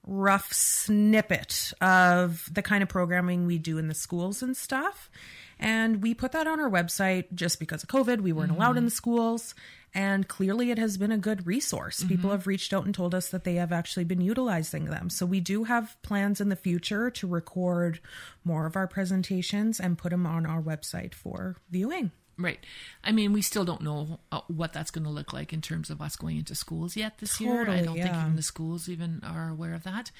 rough 0.07 0.51
snippet 0.51 1.73
of 1.81 2.49
the 2.51 2.61
kind 2.61 2.81
of 2.81 2.89
programming 2.89 3.45
we 3.45 3.57
do 3.57 3.77
in 3.77 3.87
the 3.87 3.93
schools 3.93 4.41
and 4.41 4.55
stuff. 4.55 5.11
And 5.59 6.01
we 6.01 6.13
put 6.15 6.31
that 6.31 6.47
on 6.47 6.59
our 6.59 6.69
website 6.69 7.25
just 7.35 7.59
because 7.59 7.83
of 7.83 7.89
COVID. 7.89 8.21
We 8.21 8.33
weren't 8.33 8.51
allowed 8.51 8.71
in 8.71 8.77
mm-hmm. 8.77 8.85
the 8.85 8.91
schools. 8.91 9.53
And 9.93 10.25
clearly, 10.25 10.71
it 10.71 10.77
has 10.77 10.97
been 10.97 11.11
a 11.11 11.17
good 11.17 11.45
resource. 11.45 11.99
Mm-hmm. 11.99 12.07
People 12.07 12.31
have 12.31 12.47
reached 12.47 12.73
out 12.73 12.85
and 12.85 12.95
told 12.95 13.13
us 13.13 13.27
that 13.27 13.43
they 13.43 13.55
have 13.55 13.73
actually 13.73 14.05
been 14.05 14.21
utilizing 14.21 14.85
them. 14.85 15.09
So, 15.09 15.25
we 15.25 15.41
do 15.41 15.65
have 15.65 15.97
plans 16.01 16.39
in 16.39 16.47
the 16.47 16.55
future 16.55 17.11
to 17.11 17.27
record 17.27 17.99
more 18.45 18.65
of 18.65 18.77
our 18.77 18.87
presentations 18.87 19.81
and 19.81 19.97
put 19.97 20.11
them 20.11 20.25
on 20.25 20.45
our 20.45 20.61
website 20.61 21.13
for 21.13 21.57
viewing. 21.69 22.11
Right. 22.37 22.59
I 23.03 23.11
mean, 23.11 23.33
we 23.33 23.41
still 23.41 23.65
don't 23.65 23.81
know 23.81 24.19
uh, 24.31 24.41
what 24.47 24.73
that's 24.73 24.89
going 24.89 25.03
to 25.03 25.11
look 25.11 25.31
like 25.31 25.53
in 25.53 25.61
terms 25.61 25.89
of 25.89 26.01
us 26.01 26.15
going 26.15 26.37
into 26.37 26.55
schools 26.55 26.95
yet 26.95 27.19
this 27.19 27.39
year. 27.39 27.69
I 27.69 27.81
don't 27.81 27.95
think 27.95 28.15
even 28.15 28.35
the 28.35 28.41
schools 28.41 28.89
even 28.89 29.21
are 29.23 29.49
aware 29.49 29.73
of 29.73 29.83
that. 29.83 30.11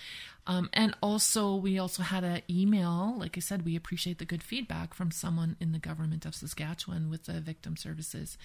Um, 0.45 0.69
and 0.73 0.95
also, 1.01 1.55
we 1.55 1.79
also 1.79 2.03
had 2.03 2.23
an 2.23 2.41
email. 2.49 3.15
Like 3.17 3.37
I 3.37 3.39
said, 3.39 3.65
we 3.65 3.75
appreciate 3.75 4.19
the 4.19 4.25
good 4.25 4.43
feedback 4.43 4.93
from 4.93 5.09
someone 5.09 5.55
in 5.59 5.71
the 5.71 5.79
government 5.79 6.25
of 6.25 6.35
Saskatchewan 6.35 7.09
with 7.09 7.25
the 7.25 7.39
victim 7.39 7.77
services, 7.77 8.37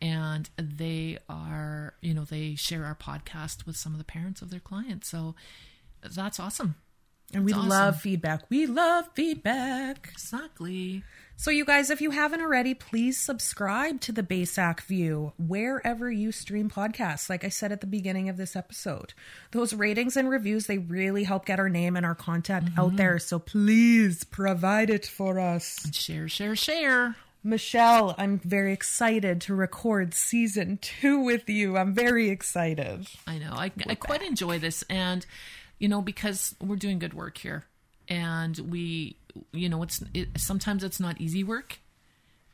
and 0.00 0.48
they 0.56 1.18
are, 1.28 1.94
you 2.00 2.14
know, 2.14 2.24
they 2.24 2.54
share 2.54 2.84
our 2.84 2.94
podcast 2.94 3.66
with 3.66 3.76
some 3.76 3.92
of 3.92 3.98
the 3.98 4.04
parents 4.04 4.42
of 4.42 4.50
their 4.50 4.60
clients. 4.60 5.08
So 5.08 5.34
that's 6.02 6.38
awesome. 6.38 6.76
And 7.34 7.44
we 7.44 7.52
awesome. 7.52 7.68
love 7.68 8.00
feedback. 8.00 8.44
We 8.48 8.66
love 8.66 9.08
feedback. 9.14 10.08
Exactly. 10.12 11.02
So, 11.36 11.52
you 11.52 11.64
guys, 11.64 11.88
if 11.90 12.00
you 12.00 12.10
haven't 12.10 12.40
already, 12.40 12.74
please 12.74 13.16
subscribe 13.16 14.00
to 14.00 14.12
the 14.12 14.24
Basac 14.24 14.80
View 14.80 15.34
wherever 15.38 16.10
you 16.10 16.32
stream 16.32 16.68
podcasts. 16.68 17.30
Like 17.30 17.44
I 17.44 17.48
said 17.48 17.70
at 17.70 17.80
the 17.80 17.86
beginning 17.86 18.28
of 18.28 18.36
this 18.36 18.56
episode, 18.56 19.14
those 19.52 19.72
ratings 19.72 20.16
and 20.16 20.28
reviews 20.28 20.66
they 20.66 20.78
really 20.78 21.22
help 21.22 21.46
get 21.46 21.60
our 21.60 21.68
name 21.68 21.94
and 21.96 22.04
our 22.04 22.16
content 22.16 22.70
out 22.76 22.88
mm-hmm. 22.88 22.96
there. 22.96 23.18
So 23.20 23.38
please 23.38 24.24
provide 24.24 24.90
it 24.90 25.06
for 25.06 25.38
us. 25.38 25.86
Share, 25.94 26.28
share, 26.28 26.56
share. 26.56 27.14
Michelle, 27.44 28.16
I'm 28.18 28.40
very 28.40 28.72
excited 28.72 29.40
to 29.42 29.54
record 29.54 30.14
season 30.14 30.78
two 30.82 31.20
with 31.20 31.48
you. 31.48 31.76
I'm 31.76 31.94
very 31.94 32.30
excited. 32.30 33.06
I 33.28 33.38
know. 33.38 33.52
I, 33.52 33.70
I 33.86 33.94
quite 33.94 34.22
enjoy 34.22 34.58
this. 34.58 34.82
And, 34.90 35.24
you 35.78 35.88
know, 35.88 36.02
because 36.02 36.54
we're 36.60 36.76
doing 36.76 36.98
good 36.98 37.14
work 37.14 37.38
here. 37.38 37.64
And 38.08 38.56
we, 38.58 39.16
you 39.52 39.68
know, 39.68 39.82
it's 39.82 40.02
it, 40.14 40.28
sometimes 40.38 40.82
it's 40.82 40.98
not 40.98 41.20
easy 41.20 41.44
work. 41.44 41.78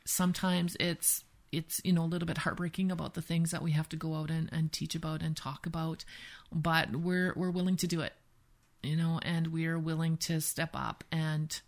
Sometimes 0.05 0.75
it's, 0.79 1.23
it's, 1.51 1.79
you 1.83 1.93
know, 1.93 2.03
a 2.03 2.05
little 2.05 2.27
bit 2.27 2.39
heartbreaking 2.39 2.91
about 2.91 3.13
the 3.13 3.21
things 3.21 3.51
that 3.51 3.61
we 3.61 3.71
have 3.71 3.87
to 3.89 3.95
go 3.95 4.15
out 4.15 4.29
and, 4.29 4.49
and 4.51 4.71
teach 4.71 4.95
about 4.95 5.21
and 5.21 5.37
talk 5.37 5.65
about. 5.65 6.03
But 6.51 6.95
we're, 6.95 7.33
we're 7.35 7.51
willing 7.51 7.77
to 7.77 7.87
do 7.87 8.01
it, 8.01 8.13
you 8.83 8.97
know, 8.97 9.19
and 9.23 9.47
we're 9.47 9.79
willing 9.79 10.17
to 10.17 10.41
step 10.41 10.71
up 10.73 11.03
and, 11.11 11.59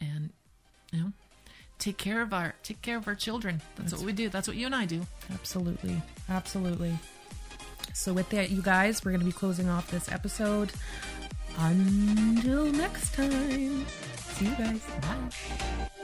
and, 0.00 0.30
you 0.90 1.00
know, 1.00 1.12
take 1.78 1.98
care 1.98 2.22
of 2.22 2.32
our, 2.32 2.54
take 2.62 2.80
care 2.80 2.96
of 2.96 3.06
our 3.06 3.14
children. 3.14 3.60
That's 3.76 3.92
what 3.92 4.02
we 4.02 4.12
do. 4.12 4.30
That's 4.30 4.48
what 4.48 4.56
you 4.56 4.66
and 4.66 4.74
I 4.74 4.86
do. 4.86 5.06
Absolutely. 5.30 6.00
Absolutely. 6.30 6.98
So, 7.96 8.12
with 8.12 8.28
that, 8.28 8.50
you 8.50 8.60
guys, 8.60 9.02
we're 9.02 9.10
going 9.10 9.20
to 9.20 9.26
be 9.26 9.32
closing 9.32 9.70
off 9.70 9.90
this 9.90 10.12
episode. 10.12 10.70
Until 11.58 12.66
next 12.66 13.14
time. 13.14 13.86
See 13.86 14.44
you 14.44 14.54
guys. 14.54 14.82
Bye. 15.00 15.96